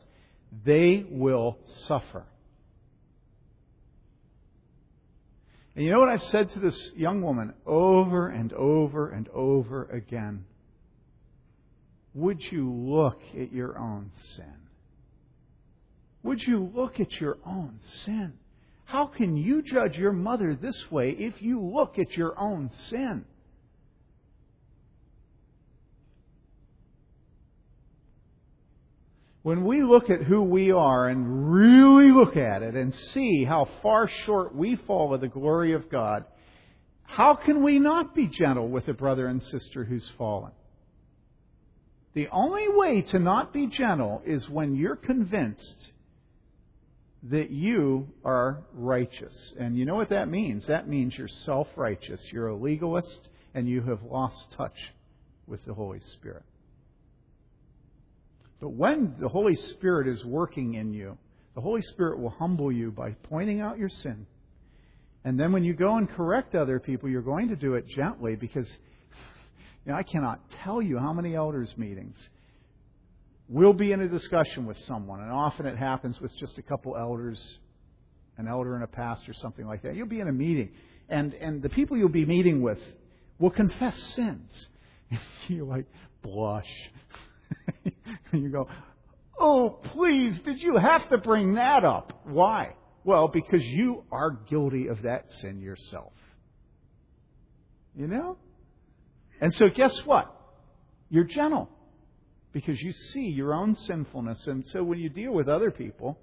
they 0.65 1.05
will 1.09 1.59
suffer. 1.87 2.25
And 5.75 5.85
you 5.85 5.93
know 5.93 6.01
what 6.01 6.09
I've 6.09 6.23
said 6.23 6.51
to 6.51 6.59
this 6.59 6.91
young 6.97 7.21
woman 7.21 7.53
over 7.67 8.29
and 8.29 8.53
over 8.55 9.11
and 9.11 9.29
over 9.29 9.85
again? 9.85 10.47
Would 12.15 12.51
you 12.51 12.73
look 12.73 13.21
at 13.39 13.53
your 13.53 13.79
own 13.79 14.11
sin? 14.37 14.55
Would 16.23 16.43
you 16.43 16.73
look 16.75 16.99
at 16.99 17.13
your 17.21 17.37
own 17.45 17.79
sin? 18.05 18.33
How 18.87 19.07
can 19.07 19.37
you 19.37 19.63
judge 19.63 19.99
your 19.99 20.13
mother 20.13 20.55
this 20.55 20.91
way 20.91 21.11
if 21.11 21.43
you 21.43 21.61
look 21.61 21.99
at 21.99 22.17
your 22.17 22.39
own 22.39 22.71
sin? 22.89 23.27
When 29.47 29.65
we 29.65 29.81
look 29.85 30.11
at 30.11 30.25
who 30.25 30.43
we 30.43 30.73
are 30.73 31.07
and 31.07 31.53
really 31.53 32.11
look 32.11 32.37
at 32.37 32.65
it 32.65 32.75
and 32.75 32.93
see 32.93 33.45
how 33.45 33.69
far 33.81 34.09
short 34.09 34.53
we 34.53 34.75
fall 34.89 35.15
of 35.15 35.21
the 35.21 35.29
glory 35.29 35.73
of 35.73 35.89
God, 35.89 36.25
how 37.05 37.37
can 37.37 37.63
we 37.63 37.79
not 37.79 38.13
be 38.13 38.27
gentle 38.27 38.69
with 38.69 38.89
a 38.89 38.93
brother 38.93 39.29
and 39.29 39.41
sister 39.41 39.85
who's 39.85 40.11
fallen? 40.19 40.51
The 42.15 42.27
only 42.33 42.67
way 42.71 43.03
to 43.03 43.21
not 43.21 43.53
be 43.53 43.69
gentle 43.69 44.21
is 44.27 44.49
when 44.49 44.75
you're 44.75 44.97
convinced 44.97 45.93
that 47.31 47.53
you 47.53 48.09
are 48.25 48.65
righteous. 48.73 49.53
And 49.61 49.79
you 49.79 49.85
know 49.85 49.95
what 49.95 50.09
that 50.09 50.29
means? 50.29 50.67
That 50.67 50.89
means 50.89 51.17
you're 51.17 51.29
self 51.29 51.69
righteous. 51.77 52.21
You're 52.33 52.49
a 52.49 52.57
legalist 52.57 53.29
and 53.55 53.69
you 53.69 53.81
have 53.83 54.03
lost 54.03 54.45
touch 54.57 54.77
with 55.47 55.65
the 55.67 55.75
Holy 55.75 56.01
Spirit. 56.01 56.43
But 58.61 58.71
when 58.71 59.17
the 59.21 59.29
Holy 59.29 59.55
Spirit 59.55 60.09
is 60.09 60.25
working 60.25 60.75
in 60.75 60.93
you, 60.93 61.19
the 61.55 61.61
Holy 61.61 61.83
Spirit 61.83 62.19
will 62.19 62.31
humble 62.31 62.73
you 62.73 62.91
by 62.91 63.13
pointing 63.25 63.61
out 63.61 63.79
your 63.79 63.89
sin. 63.89 64.27
And 65.25 65.39
then 65.39 65.53
when 65.53 65.65
you 65.65 65.75
go 65.75 65.97
and 65.97 66.09
correct 66.09 66.55
other 66.55 66.79
people, 66.79 67.09
you're 67.09 67.23
going 67.23 67.49
to 67.49 67.57
do 67.57 67.75
it 67.75 67.87
gently 67.89 68.37
because 68.37 68.69
you 69.85 69.93
know, 69.93 69.99
I 69.99 70.03
cannot 70.03 70.41
tell 70.65 70.81
you 70.81 70.99
how 70.99 71.13
many 71.13 71.35
elders' 71.35 71.73
meetings 71.77 72.17
we'll 73.49 73.73
be 73.73 73.93
in 73.93 74.01
a 74.01 74.09
discussion 74.09 74.67
with 74.67 74.79
someone, 74.79 75.21
and 75.21 75.31
often 75.31 75.67
it 75.67 75.77
happens 75.77 76.21
with 76.21 76.37
just 76.37 76.59
a 76.59 76.63
couple 76.63 76.97
elders, 76.97 77.59
an 78.39 78.49
elder 78.49 78.75
and 78.75 78.85
a 78.85 78.89
pastor, 78.89 79.33
something 79.35 79.67
like 79.67 79.83
that. 79.83 79.95
You'll 79.95 80.09
be 80.09 80.21
in 80.21 80.29
a 80.29 80.33
meeting, 80.33 80.71
and, 81.09 81.33
and 81.35 81.63
the 81.63 81.69
people 81.69 81.97
you'll 81.97 82.09
be 82.09 82.27
meeting 82.27 82.63
with 82.63 82.81
will 83.39 83.51
confess 83.51 83.97
sins. 84.15 84.51
you 85.49 85.65
like 85.65 85.87
blush. 86.23 86.71
you 88.33 88.49
go, 88.49 88.69
Oh, 89.39 89.81
please, 89.83 90.39
did 90.41 90.63
you 90.63 90.77
have 90.77 91.09
to 91.11 91.19
bring 91.19 91.55
that 91.55 91.85
up? 91.85 92.23
Why? 92.25 92.75
Well, 93.05 93.29
because 93.29 93.65
you 93.65 94.05
are 94.11 94.31
guilty 94.31 94.89
of 94.89 95.03
that 95.03 95.31
sin 95.31 95.61
yourself. 95.61 96.13
You 97.95 98.07
know? 98.07 98.39
And 99.41 99.55
so, 99.55 99.67
guess 99.69 99.97
what? 100.05 100.35
You're 101.11 101.25
gentle 101.25 101.69
because 102.53 102.81
you 102.81 102.93
see 102.93 103.27
your 103.27 103.55
own 103.55 103.75
sinfulness. 103.75 104.47
And 104.47 104.65
so, 104.69 104.83
when 104.83 104.99
you 104.99 105.11
deal 105.11 105.33
with 105.33 105.49
other 105.49 105.71
people, 105.71 106.19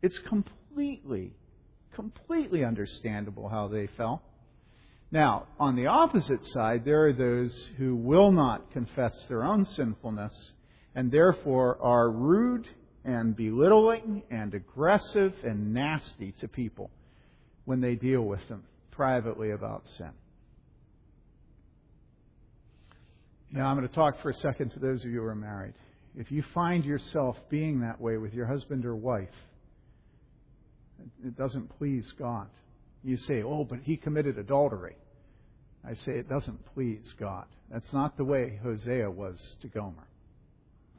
it's 0.00 0.18
completely, 0.20 1.34
completely 1.94 2.64
understandable 2.64 3.48
how 3.48 3.68
they 3.68 3.88
felt. 3.96 4.22
Now, 5.10 5.46
on 5.58 5.74
the 5.74 5.86
opposite 5.86 6.44
side, 6.44 6.84
there 6.84 7.06
are 7.06 7.12
those 7.12 7.70
who 7.78 7.96
will 7.96 8.30
not 8.30 8.70
confess 8.72 9.14
their 9.28 9.42
own 9.42 9.64
sinfulness 9.64 10.52
and 10.94 11.10
therefore 11.10 11.78
are 11.80 12.10
rude 12.10 12.66
and 13.04 13.34
belittling 13.34 14.22
and 14.30 14.52
aggressive 14.52 15.32
and 15.44 15.72
nasty 15.72 16.32
to 16.40 16.48
people 16.48 16.90
when 17.64 17.80
they 17.80 17.94
deal 17.94 18.22
with 18.22 18.46
them 18.48 18.64
privately 18.90 19.52
about 19.52 19.86
sin. 19.96 20.10
Now, 23.50 23.68
I'm 23.68 23.76
going 23.76 23.88
to 23.88 23.94
talk 23.94 24.20
for 24.20 24.28
a 24.28 24.34
second 24.34 24.70
to 24.72 24.78
those 24.78 25.02
of 25.04 25.10
you 25.10 25.20
who 25.20 25.26
are 25.26 25.34
married. 25.34 25.74
If 26.16 26.30
you 26.30 26.42
find 26.52 26.84
yourself 26.84 27.38
being 27.48 27.80
that 27.80 27.98
way 27.98 28.18
with 28.18 28.34
your 28.34 28.44
husband 28.44 28.84
or 28.84 28.94
wife, 28.94 29.28
it 31.24 31.36
doesn't 31.36 31.78
please 31.78 32.12
God. 32.18 32.48
You 33.02 33.16
say, 33.16 33.42
oh, 33.42 33.64
but 33.64 33.80
he 33.80 33.96
committed 33.96 34.38
adultery. 34.38 34.96
I 35.84 35.94
say 35.94 36.12
it 36.12 36.28
doesn't 36.28 36.64
please 36.74 37.12
God. 37.18 37.46
That's 37.70 37.92
not 37.92 38.16
the 38.16 38.24
way 38.24 38.58
Hosea 38.62 39.10
was 39.10 39.38
to 39.62 39.68
Gomer. 39.68 40.08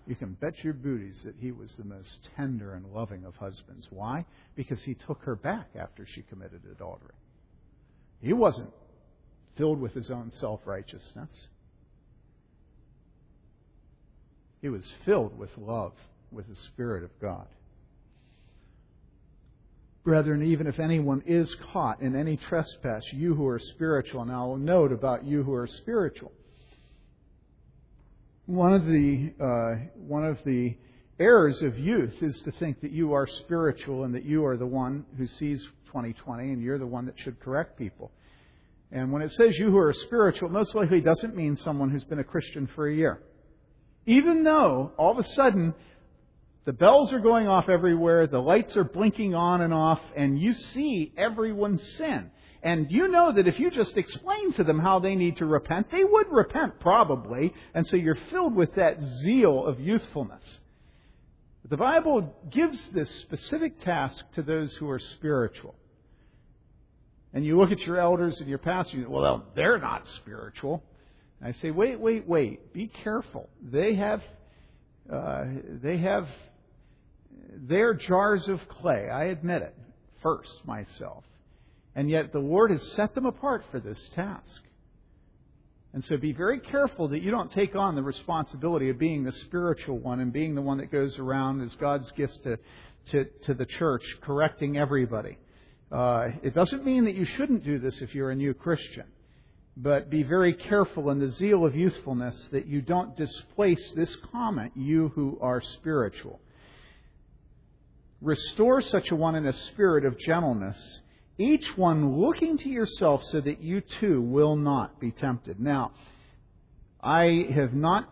You 0.07 0.15
can 0.15 0.33
bet 0.33 0.63
your 0.63 0.73
booties 0.73 1.19
that 1.23 1.35
he 1.37 1.51
was 1.51 1.71
the 1.77 1.83
most 1.83 2.29
tender 2.35 2.73
and 2.73 2.91
loving 2.93 3.25
of 3.25 3.35
husbands. 3.35 3.87
Why? 3.91 4.25
Because 4.55 4.81
he 4.81 4.95
took 4.95 5.21
her 5.23 5.35
back 5.35 5.67
after 5.79 6.07
she 6.07 6.23
committed 6.23 6.61
adultery. 6.71 7.13
He 8.21 8.33
wasn't 8.33 8.71
filled 9.57 9.79
with 9.79 9.93
his 9.93 10.09
own 10.09 10.31
self 10.39 10.61
righteousness. 10.65 11.29
He 14.61 14.69
was 14.69 14.85
filled 15.05 15.37
with 15.37 15.51
love, 15.57 15.93
with 16.31 16.47
the 16.47 16.55
Spirit 16.55 17.03
of 17.03 17.11
God. 17.21 17.47
Brethren, 20.03 20.43
even 20.43 20.65
if 20.67 20.79
anyone 20.79 21.21
is 21.25 21.53
caught 21.73 22.01
in 22.01 22.15
any 22.15 22.37
trespass, 22.37 23.03
you 23.11 23.35
who 23.35 23.45
are 23.47 23.59
spiritual, 23.59 24.25
now 24.25 24.55
note 24.57 24.91
about 24.91 25.25
you 25.25 25.43
who 25.43 25.53
are 25.53 25.67
spiritual. 25.67 26.31
One 28.45 28.73
of 28.73 28.85
the 28.85 29.33
uh, 29.39 29.89
one 29.95 30.25
of 30.25 30.39
the 30.45 30.75
errors 31.19 31.61
of 31.61 31.77
youth 31.77 32.23
is 32.23 32.39
to 32.41 32.51
think 32.51 32.81
that 32.81 32.91
you 32.91 33.13
are 33.13 33.27
spiritual 33.27 34.05
and 34.05 34.15
that 34.15 34.23
you 34.23 34.45
are 34.45 34.57
the 34.57 34.65
one 34.65 35.05
who 35.17 35.27
sees 35.27 35.61
2020 35.87 36.53
and 36.53 36.61
you're 36.61 36.79
the 36.79 36.87
one 36.87 37.05
that 37.05 37.19
should 37.19 37.39
correct 37.41 37.77
people. 37.77 38.11
And 38.91 39.11
when 39.11 39.21
it 39.21 39.31
says 39.33 39.57
you 39.57 39.69
who 39.69 39.77
are 39.77 39.93
spiritual, 39.93 40.49
most 40.49 40.73
likely 40.73 41.01
doesn't 41.01 41.35
mean 41.35 41.57
someone 41.57 41.91
who's 41.91 42.05
been 42.05 42.19
a 42.19 42.23
Christian 42.23 42.67
for 42.73 42.87
a 42.87 42.95
year. 42.95 43.21
Even 44.05 44.43
though 44.43 44.93
all 44.97 45.11
of 45.11 45.23
a 45.23 45.27
sudden 45.29 45.73
the 46.69 46.73
bells 46.73 47.11
are 47.13 47.19
going 47.19 47.47
off 47.47 47.67
everywhere, 47.67 48.27
the 48.27 48.37
lights 48.37 48.77
are 48.77 48.83
blinking 48.83 49.33
on 49.33 49.61
and 49.61 49.73
off, 49.73 49.99
and 50.15 50.39
you 50.39 50.53
see 50.53 51.11
everyone's 51.17 51.81
sin. 51.93 52.29
And 52.61 52.91
you 52.91 53.07
know 53.07 53.31
that 53.31 53.47
if 53.47 53.59
you 53.59 53.71
just 53.71 53.97
explain 53.97 54.53
to 54.53 54.63
them 54.63 54.77
how 54.77 54.99
they 54.99 55.15
need 55.15 55.37
to 55.37 55.47
repent, 55.47 55.89
they 55.89 56.03
would 56.03 56.27
repent 56.29 56.79
probably. 56.79 57.55
And 57.73 57.87
so 57.87 57.95
you're 57.95 58.19
filled 58.29 58.53
with 58.53 58.75
that 58.75 59.01
zeal 59.23 59.65
of 59.65 59.79
youthfulness. 59.79 60.43
The 61.67 61.75
Bible 61.75 62.35
gives 62.51 62.89
this 62.89 63.09
specific 63.21 63.79
task 63.79 64.23
to 64.35 64.43
those 64.43 64.71
who 64.75 64.91
are 64.91 64.99
spiritual. 64.99 65.73
And 67.33 67.43
you 67.43 67.57
look 67.57 67.71
at 67.71 67.79
your 67.79 67.97
elders 67.97 68.39
and 68.41 68.47
your 68.47 68.59
pastors, 68.59 68.93
you 68.93 69.05
go, 69.05 69.09
well, 69.09 69.43
they're 69.55 69.79
not 69.79 70.05
spiritual. 70.17 70.83
And 71.41 71.49
I 71.49 71.57
say, 71.61 71.71
wait, 71.71 71.99
wait, 71.99 72.27
wait. 72.27 72.73
Be 72.73 72.91
careful. 73.03 73.49
They 73.59 73.95
have, 73.95 74.21
uh, 75.11 75.45
they 75.81 75.97
have 75.97 76.27
they're 77.53 77.93
jars 77.93 78.47
of 78.47 78.59
clay. 78.67 79.09
I 79.09 79.25
admit 79.25 79.61
it 79.61 79.75
first 80.21 80.65
myself. 80.65 81.23
And 81.95 82.09
yet 82.09 82.31
the 82.31 82.39
Lord 82.39 82.71
has 82.71 82.83
set 82.93 83.15
them 83.15 83.25
apart 83.25 83.63
for 83.71 83.79
this 83.79 83.99
task. 84.15 84.61
And 85.93 86.05
so 86.05 86.17
be 86.17 86.33
very 86.33 86.59
careful 86.59 87.07
that 87.09 87.21
you 87.21 87.31
don't 87.31 87.51
take 87.51 87.75
on 87.75 87.95
the 87.95 88.03
responsibility 88.03 88.89
of 88.89 88.99
being 88.99 89.23
the 89.23 89.31
spiritual 89.31 89.97
one 89.97 90.19
and 90.19 90.31
being 90.31 90.53
the 90.53 90.61
one 90.61 90.77
that 90.77 90.91
goes 90.91 91.17
around 91.17 91.61
as 91.61 91.73
God's 91.75 92.09
gifts 92.11 92.37
to, 92.43 92.59
to, 93.11 93.25
to 93.45 93.53
the 93.55 93.65
church, 93.65 94.03
correcting 94.21 94.77
everybody. 94.77 95.37
Uh, 95.91 96.29
it 96.43 96.53
doesn't 96.53 96.85
mean 96.85 97.05
that 97.05 97.15
you 97.15 97.25
shouldn't 97.25 97.63
do 97.63 97.79
this 97.79 98.01
if 98.01 98.13
you're 98.13 98.29
a 98.29 98.35
new 98.35 98.53
Christian. 98.53 99.05
But 99.75 100.11
be 100.11 100.21
very 100.21 100.53
careful 100.53 101.09
in 101.09 101.19
the 101.19 101.29
zeal 101.29 101.65
of 101.65 101.75
youthfulness 101.75 102.49
that 102.51 102.67
you 102.67 102.81
don't 102.81 103.15
displace 103.15 103.91
this 103.95 104.15
comment, 104.31 104.73
you 104.75 105.09
who 105.15 105.39
are 105.41 105.61
spiritual. 105.61 106.39
Restore 108.21 108.81
such 108.81 109.11
a 109.11 109.15
one 109.15 109.35
in 109.35 109.45
a 109.45 109.53
spirit 109.53 110.05
of 110.05 110.19
gentleness, 110.19 110.99
each 111.37 111.65
one 111.77 112.19
looking 112.19 112.57
to 112.57 112.69
yourself 112.69 113.23
so 113.23 113.39
that 113.39 113.61
you 113.61 113.81
too 113.99 114.21
will 114.21 114.57
not 114.57 114.99
be 114.99 115.11
tempted. 115.11 115.59
Now, 115.59 115.91
I 117.01 117.47
have 117.55 117.73
not 117.73 118.09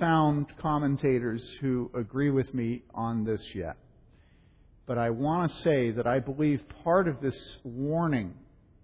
found 0.00 0.46
commentators 0.58 1.48
who 1.60 1.88
agree 1.94 2.30
with 2.30 2.52
me 2.52 2.82
on 2.92 3.24
this 3.24 3.42
yet. 3.54 3.76
But 4.86 4.98
I 4.98 5.10
want 5.10 5.50
to 5.50 5.58
say 5.58 5.92
that 5.92 6.06
I 6.06 6.18
believe 6.18 6.62
part 6.82 7.06
of 7.06 7.20
this 7.20 7.58
warning 7.62 8.34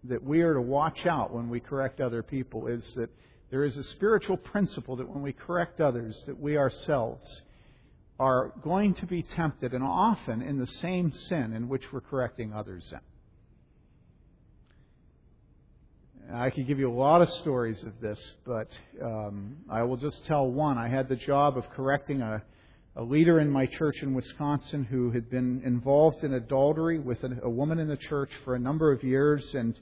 that 0.04 0.22
we 0.22 0.40
are 0.42 0.54
to 0.54 0.62
watch 0.62 1.04
out 1.04 1.34
when 1.34 1.50
we 1.50 1.58
correct 1.58 2.00
other 2.00 2.22
people 2.22 2.68
is 2.68 2.94
that 2.94 3.10
there 3.50 3.64
is 3.64 3.76
a 3.76 3.82
spiritual 3.82 4.36
principle 4.36 4.96
that 4.96 5.08
when 5.08 5.22
we 5.22 5.32
correct 5.32 5.80
others, 5.80 6.22
that 6.26 6.38
we 6.38 6.56
ourselves 6.56 7.42
are 8.20 8.52
going 8.62 8.92
to 8.92 9.06
be 9.06 9.22
tempted 9.22 9.72
and 9.72 9.82
often 9.82 10.42
in 10.42 10.58
the 10.58 10.66
same 10.66 11.10
sin 11.10 11.54
in 11.54 11.70
which 11.70 11.90
we're 11.90 12.02
correcting 12.02 12.52
others 12.52 12.84
in. 12.92 13.00
I 16.36 16.50
could 16.50 16.66
give 16.66 16.78
you 16.78 16.92
a 16.92 16.94
lot 16.94 17.22
of 17.22 17.30
stories 17.30 17.82
of 17.82 17.98
this, 18.02 18.20
but 18.44 18.68
um, 19.02 19.56
I 19.70 19.82
will 19.84 19.96
just 19.96 20.26
tell 20.26 20.46
one. 20.46 20.76
I 20.76 20.86
had 20.86 21.08
the 21.08 21.16
job 21.16 21.56
of 21.56 21.68
correcting 21.70 22.20
a, 22.20 22.42
a 22.94 23.02
leader 23.02 23.40
in 23.40 23.50
my 23.50 23.64
church 23.64 23.96
in 24.02 24.12
Wisconsin 24.12 24.84
who 24.84 25.10
had 25.12 25.30
been 25.30 25.62
involved 25.64 26.22
in 26.22 26.34
adultery 26.34 26.98
with 26.98 27.24
a, 27.24 27.30
a 27.44 27.48
woman 27.48 27.78
in 27.78 27.88
the 27.88 27.96
church 27.96 28.30
for 28.44 28.54
a 28.54 28.58
number 28.58 28.92
of 28.92 29.02
years, 29.02 29.54
and 29.54 29.74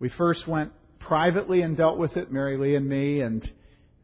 we 0.00 0.08
first 0.08 0.48
went 0.48 0.72
privately 0.98 1.60
and 1.60 1.76
dealt 1.76 1.98
with 1.98 2.16
it, 2.16 2.32
Mary 2.32 2.56
Lee 2.56 2.74
and 2.74 2.88
me, 2.88 3.20
and 3.20 3.48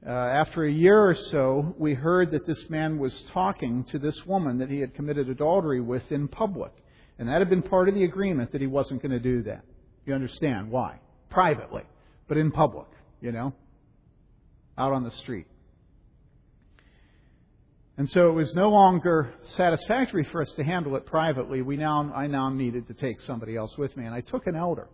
uh, 0.06 0.10
after 0.10 0.64
a 0.64 0.72
year 0.72 1.10
or 1.10 1.14
so, 1.14 1.74
we 1.78 1.92
heard 1.92 2.30
that 2.30 2.46
this 2.46 2.70
man 2.70 2.98
was 2.98 3.22
talking 3.32 3.84
to 3.84 3.98
this 3.98 4.24
woman 4.24 4.58
that 4.58 4.70
he 4.70 4.80
had 4.80 4.94
committed 4.94 5.28
adultery 5.28 5.80
with 5.80 6.10
in 6.10 6.26
public. 6.26 6.72
And 7.18 7.28
that 7.28 7.38
had 7.38 7.50
been 7.50 7.62
part 7.62 7.88
of 7.88 7.94
the 7.94 8.04
agreement 8.04 8.52
that 8.52 8.62
he 8.62 8.66
wasn't 8.66 9.02
going 9.02 9.12
to 9.12 9.20
do 9.20 9.42
that. 9.42 9.62
You 10.06 10.14
understand 10.14 10.70
why? 10.70 11.00
Privately, 11.28 11.82
but 12.28 12.38
in 12.38 12.50
public, 12.50 12.86
you 13.20 13.30
know, 13.30 13.52
out 14.78 14.94
on 14.94 15.04
the 15.04 15.10
street. 15.10 15.46
And 17.98 18.08
so 18.08 18.30
it 18.30 18.32
was 18.32 18.54
no 18.54 18.70
longer 18.70 19.34
satisfactory 19.42 20.24
for 20.24 20.40
us 20.40 20.50
to 20.54 20.64
handle 20.64 20.96
it 20.96 21.04
privately. 21.04 21.60
We 21.60 21.76
now, 21.76 22.10
I 22.14 22.26
now 22.28 22.48
needed 22.48 22.88
to 22.88 22.94
take 22.94 23.20
somebody 23.20 23.54
else 23.54 23.76
with 23.76 23.94
me. 23.98 24.06
And 24.06 24.14
I 24.14 24.22
took 24.22 24.46
an 24.46 24.56
elder. 24.56 24.88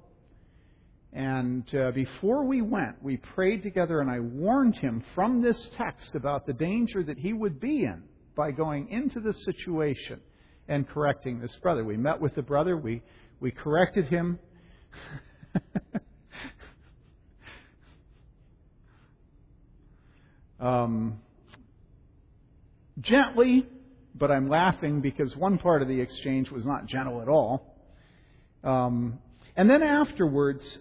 And 1.16 1.64
uh, 1.74 1.90
before 1.92 2.44
we 2.44 2.60
went, 2.60 3.02
we 3.02 3.16
prayed 3.16 3.62
together, 3.62 4.00
and 4.02 4.10
I 4.10 4.20
warned 4.20 4.76
him 4.76 5.02
from 5.14 5.40
this 5.40 5.66
text 5.74 6.14
about 6.14 6.44
the 6.44 6.52
danger 6.52 7.02
that 7.02 7.16
he 7.16 7.32
would 7.32 7.58
be 7.58 7.84
in 7.84 8.02
by 8.34 8.50
going 8.50 8.90
into 8.90 9.20
this 9.20 9.42
situation 9.42 10.20
and 10.68 10.86
correcting 10.86 11.40
this 11.40 11.56
brother. 11.62 11.82
We 11.86 11.96
met 11.96 12.20
with 12.20 12.34
the 12.34 12.42
brother, 12.42 12.76
we, 12.76 13.00
we 13.40 13.50
corrected 13.50 14.08
him. 14.08 14.38
um, 20.60 21.18
gently, 23.00 23.66
but 24.14 24.30
I'm 24.30 24.50
laughing 24.50 25.00
because 25.00 25.34
one 25.34 25.56
part 25.56 25.80
of 25.80 25.88
the 25.88 25.98
exchange 25.98 26.50
was 26.50 26.66
not 26.66 26.84
gentle 26.84 27.22
at 27.22 27.28
all. 27.28 27.74
Um, 28.62 29.18
and 29.56 29.70
then 29.70 29.82
afterwards, 29.82 30.78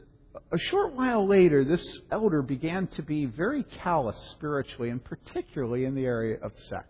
a 0.51 0.57
short 0.57 0.93
while 0.93 1.27
later, 1.27 1.63
this 1.63 1.99
elder 2.11 2.41
began 2.41 2.87
to 2.87 3.03
be 3.03 3.25
very 3.25 3.63
callous 3.63 4.17
spiritually, 4.31 4.89
and 4.89 5.03
particularly 5.03 5.85
in 5.85 5.95
the 5.95 6.05
area 6.05 6.37
of 6.41 6.51
sex. 6.69 6.87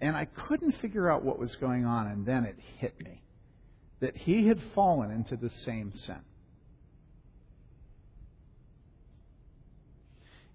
And 0.00 0.16
I 0.16 0.24
couldn't 0.24 0.72
figure 0.80 1.10
out 1.10 1.24
what 1.24 1.38
was 1.38 1.54
going 1.56 1.84
on, 1.84 2.06
and 2.06 2.24
then 2.24 2.44
it 2.44 2.56
hit 2.78 3.00
me 3.02 3.22
that 4.00 4.16
he 4.16 4.46
had 4.46 4.60
fallen 4.74 5.10
into 5.10 5.36
the 5.36 5.50
same 5.50 5.92
sin. 5.92 6.20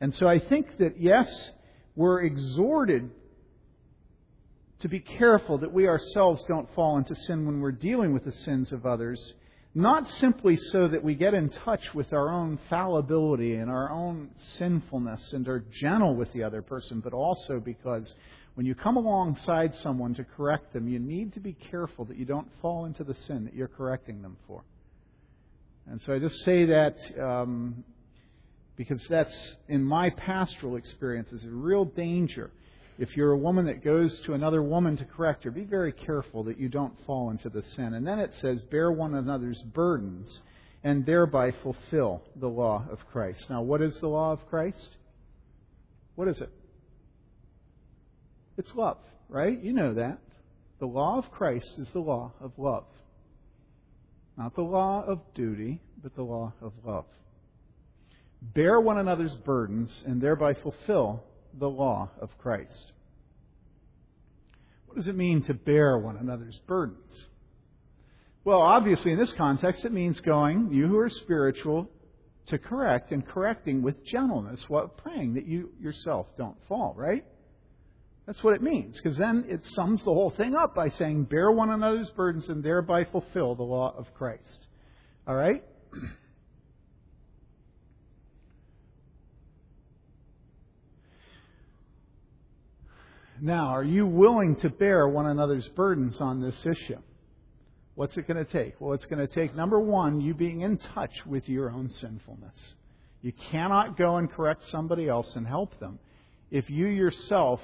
And 0.01 0.13
so 0.13 0.27
I 0.27 0.39
think 0.39 0.77
that, 0.77 0.99
yes, 0.99 1.51
we're 1.95 2.21
exhorted 2.23 3.11
to 4.79 4.89
be 4.89 4.99
careful 4.99 5.59
that 5.59 5.71
we 5.71 5.87
ourselves 5.87 6.43
don't 6.47 6.73
fall 6.75 6.97
into 6.97 7.15
sin 7.15 7.45
when 7.45 7.61
we're 7.61 7.71
dealing 7.71 8.13
with 8.13 8.25
the 8.25 8.31
sins 8.31 8.71
of 8.71 8.85
others, 8.85 9.33
not 9.75 10.09
simply 10.09 10.55
so 10.55 10.87
that 10.87 11.03
we 11.03 11.15
get 11.15 11.33
in 11.33 11.49
touch 11.49 11.93
with 11.93 12.13
our 12.13 12.29
own 12.29 12.57
fallibility 12.69 13.55
and 13.55 13.69
our 13.69 13.91
own 13.91 14.29
sinfulness 14.57 15.33
and 15.33 15.47
are 15.49 15.65
gentle 15.81 16.15
with 16.15 16.31
the 16.31 16.43
other 16.43 16.61
person, 16.61 17.01
but 17.01 17.11
also 17.11 17.59
because 17.59 18.15
when 18.53 18.65
you 18.65 18.73
come 18.73 18.95
alongside 18.95 19.75
someone 19.75 20.13
to 20.15 20.23
correct 20.23 20.71
them, 20.71 20.87
you 20.87 20.97
need 20.97 21.33
to 21.33 21.41
be 21.41 21.51
careful 21.51 22.05
that 22.05 22.15
you 22.15 22.23
don't 22.23 22.47
fall 22.61 22.85
into 22.85 23.03
the 23.03 23.13
sin 23.13 23.43
that 23.43 23.53
you're 23.53 23.67
correcting 23.67 24.21
them 24.21 24.37
for. 24.47 24.63
And 25.87 26.01
so 26.01 26.13
I 26.13 26.19
just 26.19 26.41
say 26.45 26.65
that 26.67 26.97
um, 27.21 27.83
because 28.77 29.05
that's, 29.09 29.55
in 29.67 29.83
my 29.83 30.09
pastoral 30.09 30.77
experience, 30.77 31.33
is 31.33 31.43
a 31.43 31.49
real 31.49 31.83
danger. 31.83 32.49
If 32.97 33.17
you're 33.17 33.31
a 33.31 33.37
woman 33.37 33.65
that 33.65 33.83
goes 33.83 34.19
to 34.21 34.33
another 34.33 34.61
woman 34.61 34.95
to 34.97 35.05
correct 35.05 35.43
her, 35.43 35.51
be 35.51 35.65
very 35.65 35.91
careful 35.91 36.43
that 36.45 36.57
you 36.57 36.69
don't 36.69 36.93
fall 37.05 37.29
into 37.29 37.49
the 37.49 37.61
sin. 37.61 37.93
And 37.93 38.07
then 38.07 38.19
it 38.19 38.33
says, 38.35 38.61
bear 38.61 38.91
one 38.91 39.15
another's 39.15 39.61
burdens 39.61 40.39
and 40.83 41.05
thereby 41.05 41.51
fulfill 41.63 42.21
the 42.35 42.47
law 42.47 42.85
of 42.89 42.99
Christ. 43.11 43.49
Now, 43.49 43.61
what 43.61 43.81
is 43.81 43.97
the 43.97 44.07
law 44.07 44.31
of 44.31 44.47
Christ? 44.47 44.89
What 46.15 46.27
is 46.27 46.39
it? 46.39 46.49
It's 48.57 48.73
love, 48.75 48.97
right? 49.27 49.61
You 49.61 49.73
know 49.73 49.95
that. 49.95 50.19
The 50.79 50.85
law 50.85 51.17
of 51.17 51.29
Christ 51.31 51.71
is 51.77 51.89
the 51.89 51.99
law 51.99 52.31
of 52.39 52.53
love. 52.57 52.85
Not 54.37 54.55
the 54.55 54.61
law 54.61 55.03
of 55.05 55.19
duty, 55.33 55.81
but 56.01 56.15
the 56.15 56.23
law 56.23 56.53
of 56.61 56.71
love 56.85 57.05
bear 58.53 58.79
one 58.79 58.97
another's 58.97 59.33
burdens, 59.33 60.03
and 60.05 60.21
thereby 60.21 60.53
fulfill 60.53 61.23
the 61.59 61.69
law 61.69 62.09
of 62.21 62.29
Christ. 62.37 62.91
What 64.87 64.97
does 64.97 65.07
it 65.07 65.15
mean 65.15 65.43
to 65.43 65.53
bear 65.53 65.97
one 65.97 66.17
another's 66.17 66.59
burdens? 66.67 67.25
Well, 68.43 68.61
obviously, 68.61 69.11
in 69.11 69.17
this 69.17 69.33
context, 69.33 69.85
it 69.85 69.91
means 69.91 70.19
going, 70.19 70.71
you 70.71 70.87
who 70.87 70.97
are 70.99 71.09
spiritual, 71.09 71.89
to 72.47 72.59
correct 72.59 73.11
and 73.11 73.25
correcting 73.25 73.81
with 73.81 74.05
gentleness 74.05 74.63
while 74.67 74.87
praying 74.87 75.33
that 75.33 75.47
you 75.47 75.71
yourself 75.81 76.27
don't 76.37 76.57
fall, 76.67 76.93
right? 76.95 77.25
That's 78.27 78.43
what 78.43 78.53
it 78.53 78.61
means, 78.61 78.97
because 78.97 79.17
then 79.17 79.45
it 79.47 79.65
sums 79.65 80.03
the 80.03 80.13
whole 80.13 80.31
thing 80.31 80.55
up 80.55 80.75
by 80.75 80.89
saying, 80.89 81.25
bear 81.25 81.51
one 81.51 81.69
another's 81.69 82.09
burdens 82.11 82.47
and 82.49 82.63
thereby 82.63 83.05
fulfill 83.05 83.55
the 83.55 83.63
law 83.63 83.93
of 83.97 84.11
Christ. 84.13 84.67
All 85.27 85.35
right? 85.35 85.63
Now, 93.41 93.67
are 93.67 93.83
you 93.83 94.05
willing 94.05 94.55
to 94.57 94.69
bear 94.69 95.07
one 95.07 95.25
another's 95.25 95.67
burdens 95.69 96.21
on 96.21 96.41
this 96.41 96.65
issue? 96.65 96.99
What's 97.95 98.17
it 98.17 98.27
going 98.27 98.43
to 98.43 98.51
take? 98.51 98.79
Well, 98.79 98.93
it's 98.93 99.05
going 99.05 99.25
to 99.25 99.33
take, 99.33 99.55
number 99.55 99.79
one, 99.79 100.21
you 100.21 100.33
being 100.33 100.61
in 100.61 100.77
touch 100.77 101.13
with 101.25 101.47
your 101.47 101.69
own 101.69 101.89
sinfulness. 101.89 102.73
You 103.21 103.33
cannot 103.51 103.97
go 103.97 104.17
and 104.17 104.31
correct 104.31 104.63
somebody 104.69 105.07
else 105.09 105.35
and 105.35 105.47
help 105.47 105.79
them 105.79 105.99
if 106.51 106.69
you 106.69 106.87
yourself 106.87 107.59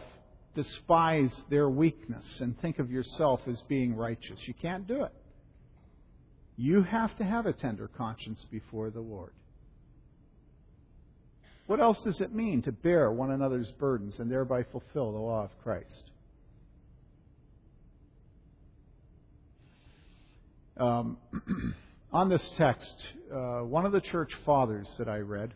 despise 0.55 1.31
their 1.49 1.69
weakness 1.69 2.25
and 2.41 2.59
think 2.61 2.79
of 2.79 2.91
yourself 2.91 3.41
as 3.47 3.61
being 3.67 3.95
righteous. 3.95 4.39
You 4.47 4.53
can't 4.53 4.87
do 4.87 5.03
it. 5.03 5.13
You 6.57 6.83
have 6.83 7.15
to 7.17 7.23
have 7.23 7.45
a 7.45 7.53
tender 7.53 7.87
conscience 7.87 8.45
before 8.51 8.89
the 8.89 8.99
Lord. 8.99 9.31
What 11.71 11.79
else 11.79 12.01
does 12.01 12.19
it 12.19 12.35
mean 12.35 12.61
to 12.63 12.73
bear 12.73 13.13
one 13.13 13.31
another's 13.31 13.71
burdens 13.71 14.19
and 14.19 14.29
thereby 14.29 14.63
fulfill 14.73 15.13
the 15.13 15.19
law 15.19 15.45
of 15.45 15.57
Christ? 15.63 16.03
Um, 20.75 21.15
on 22.11 22.27
this 22.27 22.45
text, 22.57 22.93
uh, 23.33 23.59
one 23.59 23.85
of 23.85 23.93
the 23.93 24.01
church 24.01 24.33
fathers 24.45 24.93
that 24.97 25.07
I 25.07 25.19
read 25.19 25.53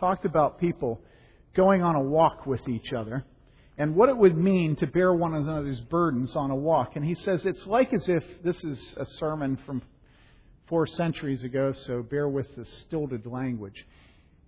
talked 0.00 0.24
about 0.24 0.58
people 0.58 1.02
going 1.54 1.82
on 1.82 1.94
a 1.94 2.00
walk 2.02 2.46
with 2.46 2.66
each 2.66 2.94
other 2.94 3.26
and 3.76 3.94
what 3.94 4.08
it 4.08 4.16
would 4.16 4.38
mean 4.38 4.74
to 4.76 4.86
bear 4.86 5.12
one 5.12 5.34
another's 5.34 5.82
burdens 5.82 6.34
on 6.34 6.50
a 6.50 6.56
walk. 6.56 6.96
And 6.96 7.04
he 7.04 7.14
says 7.14 7.44
it's 7.44 7.66
like 7.66 7.92
as 7.92 8.08
if 8.08 8.24
this 8.42 8.64
is 8.64 8.94
a 8.96 9.04
sermon 9.04 9.58
from 9.66 9.82
four 10.66 10.86
centuries 10.86 11.42
ago, 11.42 11.72
so 11.72 12.02
bear 12.02 12.26
with 12.26 12.56
the 12.56 12.64
stilted 12.64 13.26
language. 13.26 13.84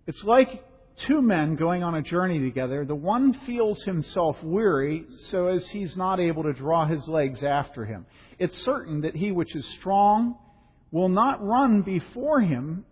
It's 0.09 0.25
like 0.25 0.65
two 0.97 1.21
men 1.21 1.55
going 1.55 1.83
on 1.83 1.95
a 1.95 2.01
journey 2.01 2.41
together. 2.41 2.87
The 2.87 2.95
one 2.95 3.35
feels 3.45 3.83
himself 3.83 4.43
weary, 4.43 5.05
so 5.29 5.49
as 5.49 5.69
he's 5.69 5.99
not 5.99 6.19
able 6.19 6.45
to 6.45 6.55
draw 6.55 6.87
his 6.87 7.07
legs 7.07 7.45
after 7.45 7.85
him. 7.85 8.07
It's 8.39 8.57
certain 8.63 9.03
that 9.03 9.15
he 9.15 9.33
which 9.33 9.55
is 9.55 9.67
strong 9.79 10.39
will 10.91 11.11
not 11.11 11.45
run 11.45 11.83
before 11.83 12.41
him, 12.41 12.87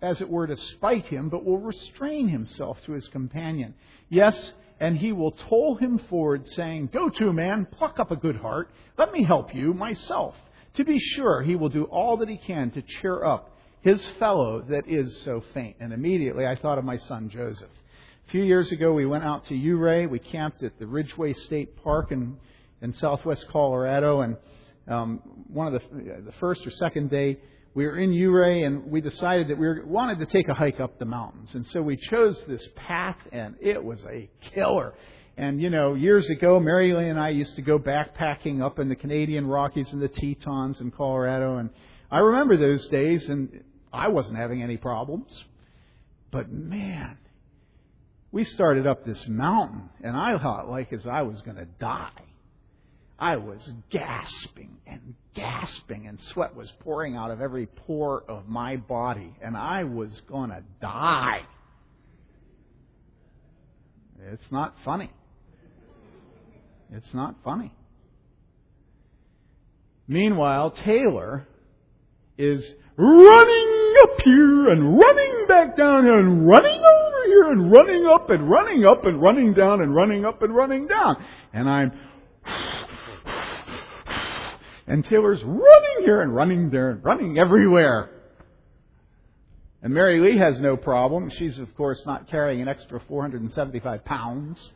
as 0.00 0.20
it 0.20 0.30
were 0.30 0.46
to 0.46 0.54
spite 0.54 1.06
him, 1.06 1.28
but 1.28 1.44
will 1.44 1.58
restrain 1.58 2.28
himself 2.28 2.80
to 2.86 2.92
his 2.92 3.08
companion. 3.08 3.74
Yes, 4.08 4.52
and 4.78 4.96
he 4.96 5.10
will 5.10 5.32
toll 5.32 5.74
him 5.74 5.98
forward, 5.98 6.46
saying, 6.46 6.90
Go 6.92 7.08
to, 7.08 7.32
man, 7.32 7.66
pluck 7.66 7.98
up 7.98 8.12
a 8.12 8.16
good 8.16 8.36
heart. 8.36 8.70
Let 8.96 9.10
me 9.10 9.24
help 9.24 9.56
you 9.56 9.74
myself. 9.74 10.36
To 10.74 10.84
be 10.84 11.00
sure, 11.00 11.42
he 11.42 11.56
will 11.56 11.68
do 11.68 11.86
all 11.86 12.18
that 12.18 12.28
he 12.28 12.36
can 12.38 12.70
to 12.70 12.82
cheer 12.82 13.24
up 13.24 13.57
his 13.88 14.04
fellow 14.18 14.62
that 14.68 14.86
is 14.86 15.22
so 15.22 15.42
faint. 15.54 15.76
And 15.80 15.92
immediately 15.94 16.46
I 16.46 16.56
thought 16.56 16.76
of 16.76 16.84
my 16.84 16.98
son 16.98 17.30
Joseph. 17.30 17.70
A 18.28 18.30
few 18.30 18.42
years 18.42 18.70
ago, 18.70 18.92
we 18.92 19.06
went 19.06 19.24
out 19.24 19.46
to 19.46 19.54
Ouray. 19.54 20.04
We 20.04 20.18
camped 20.18 20.62
at 20.62 20.78
the 20.78 20.86
Ridgway 20.86 21.32
State 21.32 21.82
Park 21.82 22.12
in, 22.12 22.36
in 22.82 22.92
southwest 22.92 23.46
Colorado. 23.50 24.20
And 24.20 24.36
um, 24.86 25.22
one 25.48 25.72
of 25.72 25.72
the, 25.72 26.22
the 26.26 26.32
first 26.38 26.66
or 26.66 26.70
second 26.72 27.08
day, 27.08 27.38
we 27.72 27.86
were 27.86 27.96
in 27.98 28.12
Ouray 28.12 28.64
and 28.64 28.90
we 28.90 29.00
decided 29.00 29.48
that 29.48 29.56
we 29.56 29.66
were, 29.66 29.82
wanted 29.86 30.18
to 30.18 30.26
take 30.26 30.48
a 30.48 30.54
hike 30.54 30.80
up 30.80 30.98
the 30.98 31.06
mountains. 31.06 31.54
And 31.54 31.66
so 31.68 31.80
we 31.80 31.96
chose 31.96 32.44
this 32.46 32.68
path, 32.76 33.16
and 33.32 33.54
it 33.60 33.82
was 33.82 34.04
a 34.04 34.28
killer. 34.52 34.92
And, 35.38 35.62
you 35.62 35.70
know, 35.70 35.94
years 35.94 36.28
ago, 36.28 36.60
Mary 36.60 36.92
Lee 36.92 37.08
and 37.08 37.18
I 37.18 37.30
used 37.30 37.56
to 37.56 37.62
go 37.62 37.78
backpacking 37.78 38.60
up 38.60 38.78
in 38.78 38.90
the 38.90 38.96
Canadian 38.96 39.46
Rockies 39.46 39.90
and 39.92 40.02
the 40.02 40.08
Tetons 40.08 40.80
in 40.80 40.90
Colorado. 40.90 41.56
And 41.56 41.70
I 42.10 42.18
remember 42.18 42.56
those 42.56 42.86
days, 42.88 43.28
and 43.28 43.62
I 43.92 44.08
wasn't 44.08 44.36
having 44.36 44.62
any 44.62 44.76
problems. 44.76 45.44
But 46.30 46.50
man, 46.50 47.18
we 48.30 48.44
started 48.44 48.86
up 48.86 49.04
this 49.04 49.26
mountain, 49.26 49.88
and 50.02 50.16
I 50.16 50.38
thought 50.38 50.68
like 50.68 50.92
as 50.92 51.06
I 51.06 51.22
was 51.22 51.40
going 51.40 51.56
to 51.56 51.66
die. 51.80 52.10
I 53.18 53.36
was 53.36 53.68
gasping 53.90 54.76
and 54.86 55.14
gasping, 55.34 56.06
and 56.06 56.20
sweat 56.20 56.54
was 56.54 56.70
pouring 56.80 57.16
out 57.16 57.32
of 57.32 57.40
every 57.40 57.66
pore 57.66 58.22
of 58.28 58.48
my 58.48 58.76
body, 58.76 59.34
and 59.42 59.56
I 59.56 59.84
was 59.84 60.20
going 60.28 60.50
to 60.50 60.62
die. 60.80 61.40
It's 64.30 64.52
not 64.52 64.76
funny. 64.84 65.10
It's 66.92 67.12
not 67.12 67.36
funny. 67.42 67.74
Meanwhile, 70.06 70.70
Taylor 70.70 71.46
is 72.38 72.64
running 72.96 73.77
up 74.02 74.20
here 74.22 74.68
and 74.70 74.98
running 74.98 75.46
back 75.48 75.76
down 75.76 76.04
here 76.04 76.18
and 76.18 76.46
running 76.46 76.80
over 76.80 77.26
here 77.26 77.52
and 77.52 77.70
running 77.70 78.06
up 78.06 78.30
and 78.30 78.50
running 78.50 78.84
up 78.84 79.04
and 79.06 79.20
running 79.20 79.54
down 79.54 79.80
and 79.80 79.94
running 79.94 80.24
up 80.24 80.42
and 80.42 80.54
running 80.54 80.86
down. 80.86 81.16
And 81.52 81.68
I'm 81.68 81.92
and 84.88 85.04
Taylor's 85.04 85.42
running 85.44 86.04
here 86.04 86.22
and 86.22 86.34
running 86.34 86.70
there 86.70 86.90
and 86.90 87.04
running 87.04 87.38
everywhere. 87.38 88.08
And 89.82 89.92
Mary 89.92 90.18
Lee 90.18 90.38
has 90.38 90.58
no 90.60 90.76
problem. 90.76 91.30
She's, 91.30 91.58
of 91.58 91.74
course, 91.76 92.02
not 92.06 92.28
carrying 92.28 92.62
an 92.62 92.68
extra 92.68 93.00
475 93.06 94.04
pounds. 94.04 94.70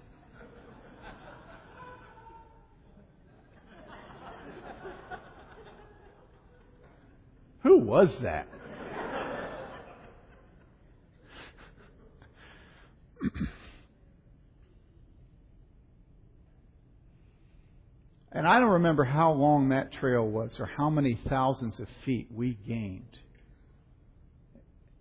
Who 7.62 7.78
was 7.78 8.14
that? 8.22 8.46
And 18.42 18.50
I 18.50 18.58
don't 18.58 18.70
remember 18.70 19.04
how 19.04 19.30
long 19.30 19.68
that 19.68 19.92
trail 19.92 20.26
was 20.26 20.58
or 20.58 20.66
how 20.66 20.90
many 20.90 21.16
thousands 21.28 21.78
of 21.78 21.86
feet 22.04 22.26
we 22.34 22.58
gained. 22.66 23.16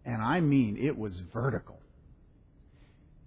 And 0.06 0.22
I 0.22 0.42
mean, 0.42 0.78
it 0.78 0.96
was 0.96 1.20
vertical. 1.34 1.80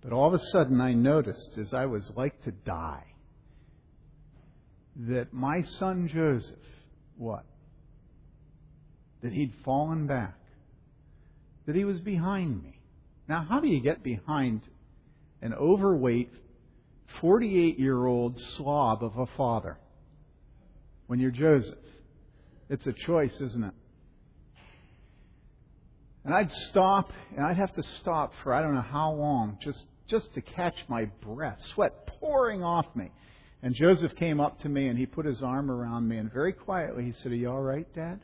But 0.04 0.12
all 0.12 0.32
of 0.32 0.40
a 0.40 0.44
sudden, 0.52 0.80
I 0.80 0.92
noticed 0.92 1.58
as 1.58 1.74
I 1.74 1.86
was 1.86 2.12
like 2.14 2.40
to 2.44 2.52
die 2.52 3.02
that 4.94 5.32
my 5.32 5.62
son 5.62 6.06
Joseph, 6.06 6.60
what? 7.16 7.44
That 9.24 9.32
he'd 9.32 9.52
fallen 9.64 10.06
back. 10.06 10.38
That 11.66 11.74
he 11.74 11.84
was 11.84 11.98
behind 11.98 12.62
me. 12.62 12.78
Now, 13.26 13.44
how 13.48 13.58
do 13.58 13.66
you 13.66 13.80
get 13.80 14.04
behind 14.04 14.60
an 15.42 15.54
overweight, 15.54 16.30
48 17.20 17.80
year 17.80 18.06
old 18.06 18.38
slob 18.38 19.02
of 19.02 19.18
a 19.18 19.26
father 19.36 19.76
when 21.06 21.20
you're 21.20 21.30
Joseph? 21.30 21.78
It's 22.68 22.86
a 22.86 22.92
choice, 22.92 23.40
isn't 23.40 23.64
it? 23.64 23.74
And 26.24 26.32
I'd 26.32 26.50
stop, 26.50 27.12
and 27.36 27.44
I'd 27.44 27.58
have 27.58 27.74
to 27.74 27.82
stop 27.82 28.32
for 28.42 28.54
I 28.54 28.62
don't 28.62 28.74
know 28.74 28.80
how 28.80 29.12
long, 29.12 29.58
just 29.62 29.84
just 30.06 30.34
to 30.34 30.40
catch 30.40 30.76
my 30.88 31.06
breath, 31.22 31.60
sweat 31.74 32.06
pouring 32.06 32.62
off 32.62 32.86
me. 32.94 33.10
And 33.62 33.74
Joseph 33.74 34.14
came 34.16 34.40
up 34.40 34.58
to 34.60 34.68
me 34.68 34.88
and 34.88 34.98
he 34.98 35.06
put 35.06 35.24
his 35.24 35.42
arm 35.42 35.70
around 35.70 36.06
me 36.06 36.18
and 36.18 36.30
very 36.30 36.52
quietly 36.52 37.04
he 37.04 37.12
said, 37.12 37.32
Are 37.32 37.34
you 37.34 37.50
all 37.50 37.62
right, 37.62 37.86
Dad? 37.94 38.20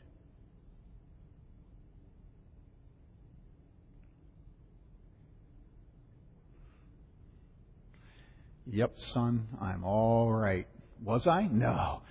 Yep, 8.67 8.93
son, 9.13 9.47
I'm 9.59 9.83
all 9.83 10.31
right. 10.31 10.67
Was 11.03 11.25
I? 11.25 11.47
No. 11.51 12.03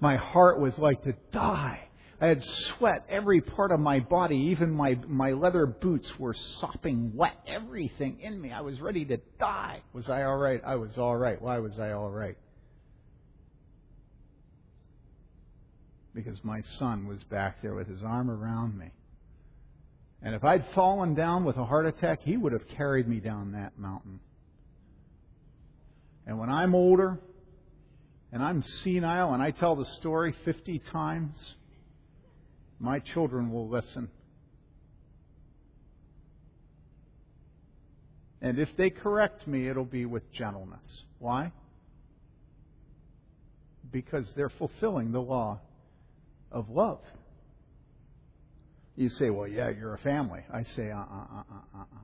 My 0.00 0.16
heart 0.16 0.60
was 0.60 0.78
like 0.78 1.02
to 1.04 1.14
die. 1.32 1.88
I 2.20 2.26
had 2.26 2.42
sweat 2.42 3.04
every 3.08 3.40
part 3.40 3.72
of 3.72 3.80
my 3.80 4.00
body, 4.00 4.36
even 4.52 4.70
my, 4.70 4.98
my 5.06 5.32
leather 5.32 5.66
boots 5.66 6.10
were 6.18 6.34
sopping 6.34 7.12
wet. 7.14 7.36
Everything 7.46 8.20
in 8.20 8.40
me. 8.40 8.52
I 8.52 8.60
was 8.60 8.80
ready 8.80 9.04
to 9.06 9.18
die. 9.38 9.82
Was 9.92 10.08
I 10.08 10.22
all 10.22 10.36
right? 10.36 10.62
I 10.64 10.76
was 10.76 10.96
all 10.96 11.16
right. 11.16 11.40
Why 11.40 11.58
was 11.58 11.78
I 11.78 11.92
all 11.92 12.10
right? 12.10 12.36
Because 16.14 16.42
my 16.44 16.60
son 16.78 17.06
was 17.06 17.22
back 17.24 17.60
there 17.60 17.74
with 17.74 17.88
his 17.88 18.02
arm 18.02 18.30
around 18.30 18.78
me. 18.78 18.90
And 20.22 20.34
if 20.34 20.44
I'd 20.44 20.64
fallen 20.74 21.14
down 21.14 21.44
with 21.44 21.56
a 21.56 21.64
heart 21.64 21.84
attack, 21.84 22.22
he 22.22 22.36
would 22.36 22.52
have 22.52 22.66
carried 22.68 23.06
me 23.08 23.20
down 23.20 23.52
that 23.52 23.78
mountain. 23.78 24.20
And 26.26 26.38
when 26.38 26.48
I'm 26.48 26.74
older 26.74 27.18
and 28.34 28.42
I'm 28.42 28.62
senile 28.62 29.32
and 29.32 29.40
I 29.40 29.52
tell 29.52 29.76
the 29.76 29.84
story 29.84 30.34
50 30.44 30.80
times, 30.90 31.54
my 32.80 32.98
children 32.98 33.52
will 33.52 33.68
listen. 33.68 34.10
And 38.42 38.58
if 38.58 38.76
they 38.76 38.90
correct 38.90 39.46
me, 39.46 39.68
it'll 39.68 39.84
be 39.84 40.04
with 40.04 40.32
gentleness. 40.32 41.04
Why? 41.20 41.52
Because 43.92 44.30
they're 44.34 44.50
fulfilling 44.50 45.12
the 45.12 45.22
law 45.22 45.60
of 46.50 46.68
love. 46.68 47.02
You 48.96 49.10
say, 49.10 49.30
well, 49.30 49.46
yeah, 49.46 49.70
you're 49.70 49.94
a 49.94 49.98
family. 49.98 50.40
I 50.52 50.64
say, 50.64 50.90
uh 50.90 50.96
uh 50.96 51.02
uh 51.02 51.38
uh 51.38 51.78
uh. 51.78 51.82
uh. 51.82 51.98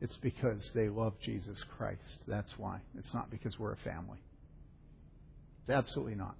It's 0.00 0.16
because 0.16 0.68
they 0.74 0.88
love 0.88 1.12
Jesus 1.22 1.62
Christ. 1.78 2.18
That's 2.26 2.58
why. 2.58 2.80
It's 2.98 3.14
not 3.14 3.30
because 3.30 3.56
we're 3.56 3.72
a 3.72 3.84
family. 3.84 4.18
It's 5.60 5.70
absolutely 5.70 6.14
not. 6.14 6.34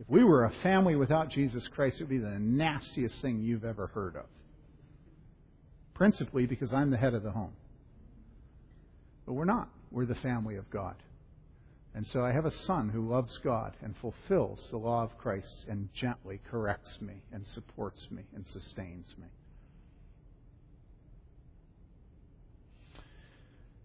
If 0.00 0.08
we 0.08 0.24
were 0.24 0.44
a 0.44 0.52
family 0.62 0.96
without 0.96 1.30
Jesus 1.30 1.66
Christ, 1.68 2.00
it 2.00 2.04
would 2.04 2.10
be 2.10 2.18
the 2.18 2.38
nastiest 2.38 3.20
thing 3.22 3.40
you've 3.40 3.64
ever 3.64 3.86
heard 3.88 4.16
of. 4.16 4.26
Principally 5.94 6.46
because 6.46 6.72
I'm 6.72 6.90
the 6.90 6.96
head 6.96 7.14
of 7.14 7.22
the 7.22 7.30
home. 7.30 7.52
But 9.26 9.34
we're 9.34 9.44
not. 9.44 9.68
We're 9.90 10.06
the 10.06 10.16
family 10.16 10.56
of 10.56 10.68
God. 10.70 10.96
And 11.94 12.04
so 12.08 12.24
I 12.24 12.32
have 12.32 12.44
a 12.44 12.50
son 12.50 12.88
who 12.88 13.08
loves 13.08 13.38
God 13.44 13.76
and 13.80 13.94
fulfills 13.98 14.66
the 14.70 14.76
law 14.76 15.04
of 15.04 15.16
Christ 15.16 15.66
and 15.68 15.88
gently 15.94 16.40
corrects 16.50 16.98
me 17.00 17.22
and 17.32 17.46
supports 17.46 18.08
me 18.10 18.24
and 18.34 18.44
sustains 18.48 19.14
me. 19.16 19.28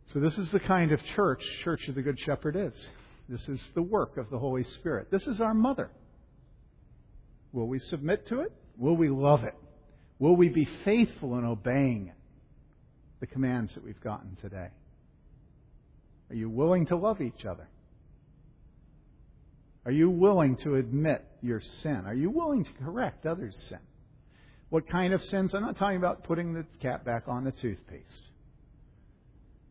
So, 0.07 0.19
this 0.19 0.39
is 0.39 0.49
the 0.49 0.59
kind 0.59 0.91
of 0.91 0.99
church 1.15 1.43
Church 1.63 1.87
of 1.87 1.93
the 1.93 2.01
Good 2.01 2.19
Shepherd 2.19 2.55
is. 2.55 2.73
This 3.29 3.47
is 3.47 3.61
the 3.75 3.81
work 3.83 4.17
of 4.17 4.31
the 4.31 4.39
Holy 4.39 4.63
Spirit. 4.63 5.11
This 5.11 5.27
is 5.27 5.39
our 5.39 5.53
mother. 5.53 5.91
Will 7.53 7.67
we 7.67 7.77
submit 7.77 8.27
to 8.27 8.41
it? 8.41 8.51
Will 8.75 8.97
we 8.97 9.09
love 9.09 9.43
it? 9.43 9.53
Will 10.17 10.35
we 10.35 10.49
be 10.49 10.67
faithful 10.83 11.37
in 11.37 11.45
obeying 11.45 12.07
it? 12.07 12.15
The 13.19 13.27
commands 13.27 13.75
that 13.75 13.83
we've 13.83 14.01
gotten 14.01 14.35
today. 14.41 14.69
Are 16.31 16.35
you 16.35 16.49
willing 16.49 16.87
to 16.87 16.95
love 16.95 17.21
each 17.21 17.45
other? 17.45 17.67
Are 19.85 19.91
you 19.91 20.09
willing 20.09 20.57
to 20.57 20.75
admit 20.75 21.23
your 21.41 21.61
sin? 21.81 22.03
Are 22.05 22.13
you 22.13 22.31
willing 22.31 22.63
to 22.63 22.71
correct 22.83 23.25
others' 23.25 23.57
sin? 23.69 23.79
What 24.69 24.89
kind 24.89 25.13
of 25.13 25.21
sins? 25.21 25.53
I'm 25.53 25.61
not 25.61 25.77
talking 25.77 25.97
about 25.97 26.23
putting 26.23 26.53
the 26.53 26.65
cap 26.81 27.05
back 27.05 27.23
on 27.27 27.43
the 27.43 27.51
toothpaste. 27.51 28.28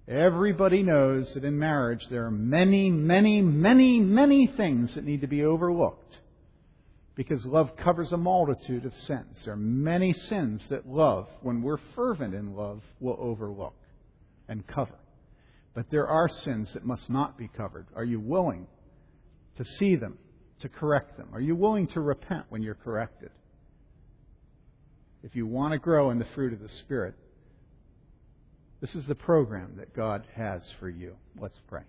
Everybody 0.08 0.82
knows 0.82 1.34
that 1.34 1.44
in 1.44 1.58
marriage 1.58 2.06
there 2.08 2.24
are 2.24 2.30
many, 2.30 2.90
many, 2.90 3.42
many, 3.42 4.00
many 4.00 4.46
things 4.46 4.94
that 4.94 5.04
need 5.04 5.20
to 5.20 5.26
be 5.26 5.44
overlooked 5.44 6.18
because 7.14 7.44
love 7.44 7.76
covers 7.76 8.12
a 8.12 8.16
multitude 8.16 8.86
of 8.86 8.94
sins. 8.94 9.42
There 9.44 9.52
are 9.52 9.56
many 9.56 10.14
sins 10.14 10.66
that 10.68 10.88
love, 10.88 11.28
when 11.42 11.60
we're 11.60 11.80
fervent 11.94 12.32
in 12.32 12.54
love, 12.54 12.80
will 13.00 13.18
overlook 13.20 13.74
and 14.48 14.66
cover. 14.66 14.94
But 15.74 15.90
there 15.90 16.06
are 16.06 16.28
sins 16.28 16.72
that 16.72 16.86
must 16.86 17.10
not 17.10 17.36
be 17.36 17.48
covered. 17.48 17.86
Are 17.94 18.04
you 18.04 18.18
willing 18.18 18.66
to 19.56 19.64
see 19.64 19.96
them, 19.96 20.16
to 20.60 20.70
correct 20.70 21.18
them? 21.18 21.28
Are 21.34 21.40
you 21.40 21.54
willing 21.54 21.86
to 21.88 22.00
repent 22.00 22.46
when 22.48 22.62
you're 22.62 22.76
corrected? 22.76 23.30
If 25.22 25.36
you 25.36 25.46
want 25.46 25.72
to 25.72 25.78
grow 25.78 26.10
in 26.10 26.18
the 26.18 26.26
fruit 26.34 26.54
of 26.54 26.60
the 26.60 26.68
Spirit, 26.68 27.14
this 28.80 28.94
is 28.94 29.06
the 29.06 29.14
program 29.14 29.74
that 29.76 29.94
God 29.94 30.24
has 30.34 30.62
for 30.78 30.88
you. 30.88 31.16
Let's 31.38 31.58
pray. 31.68 31.82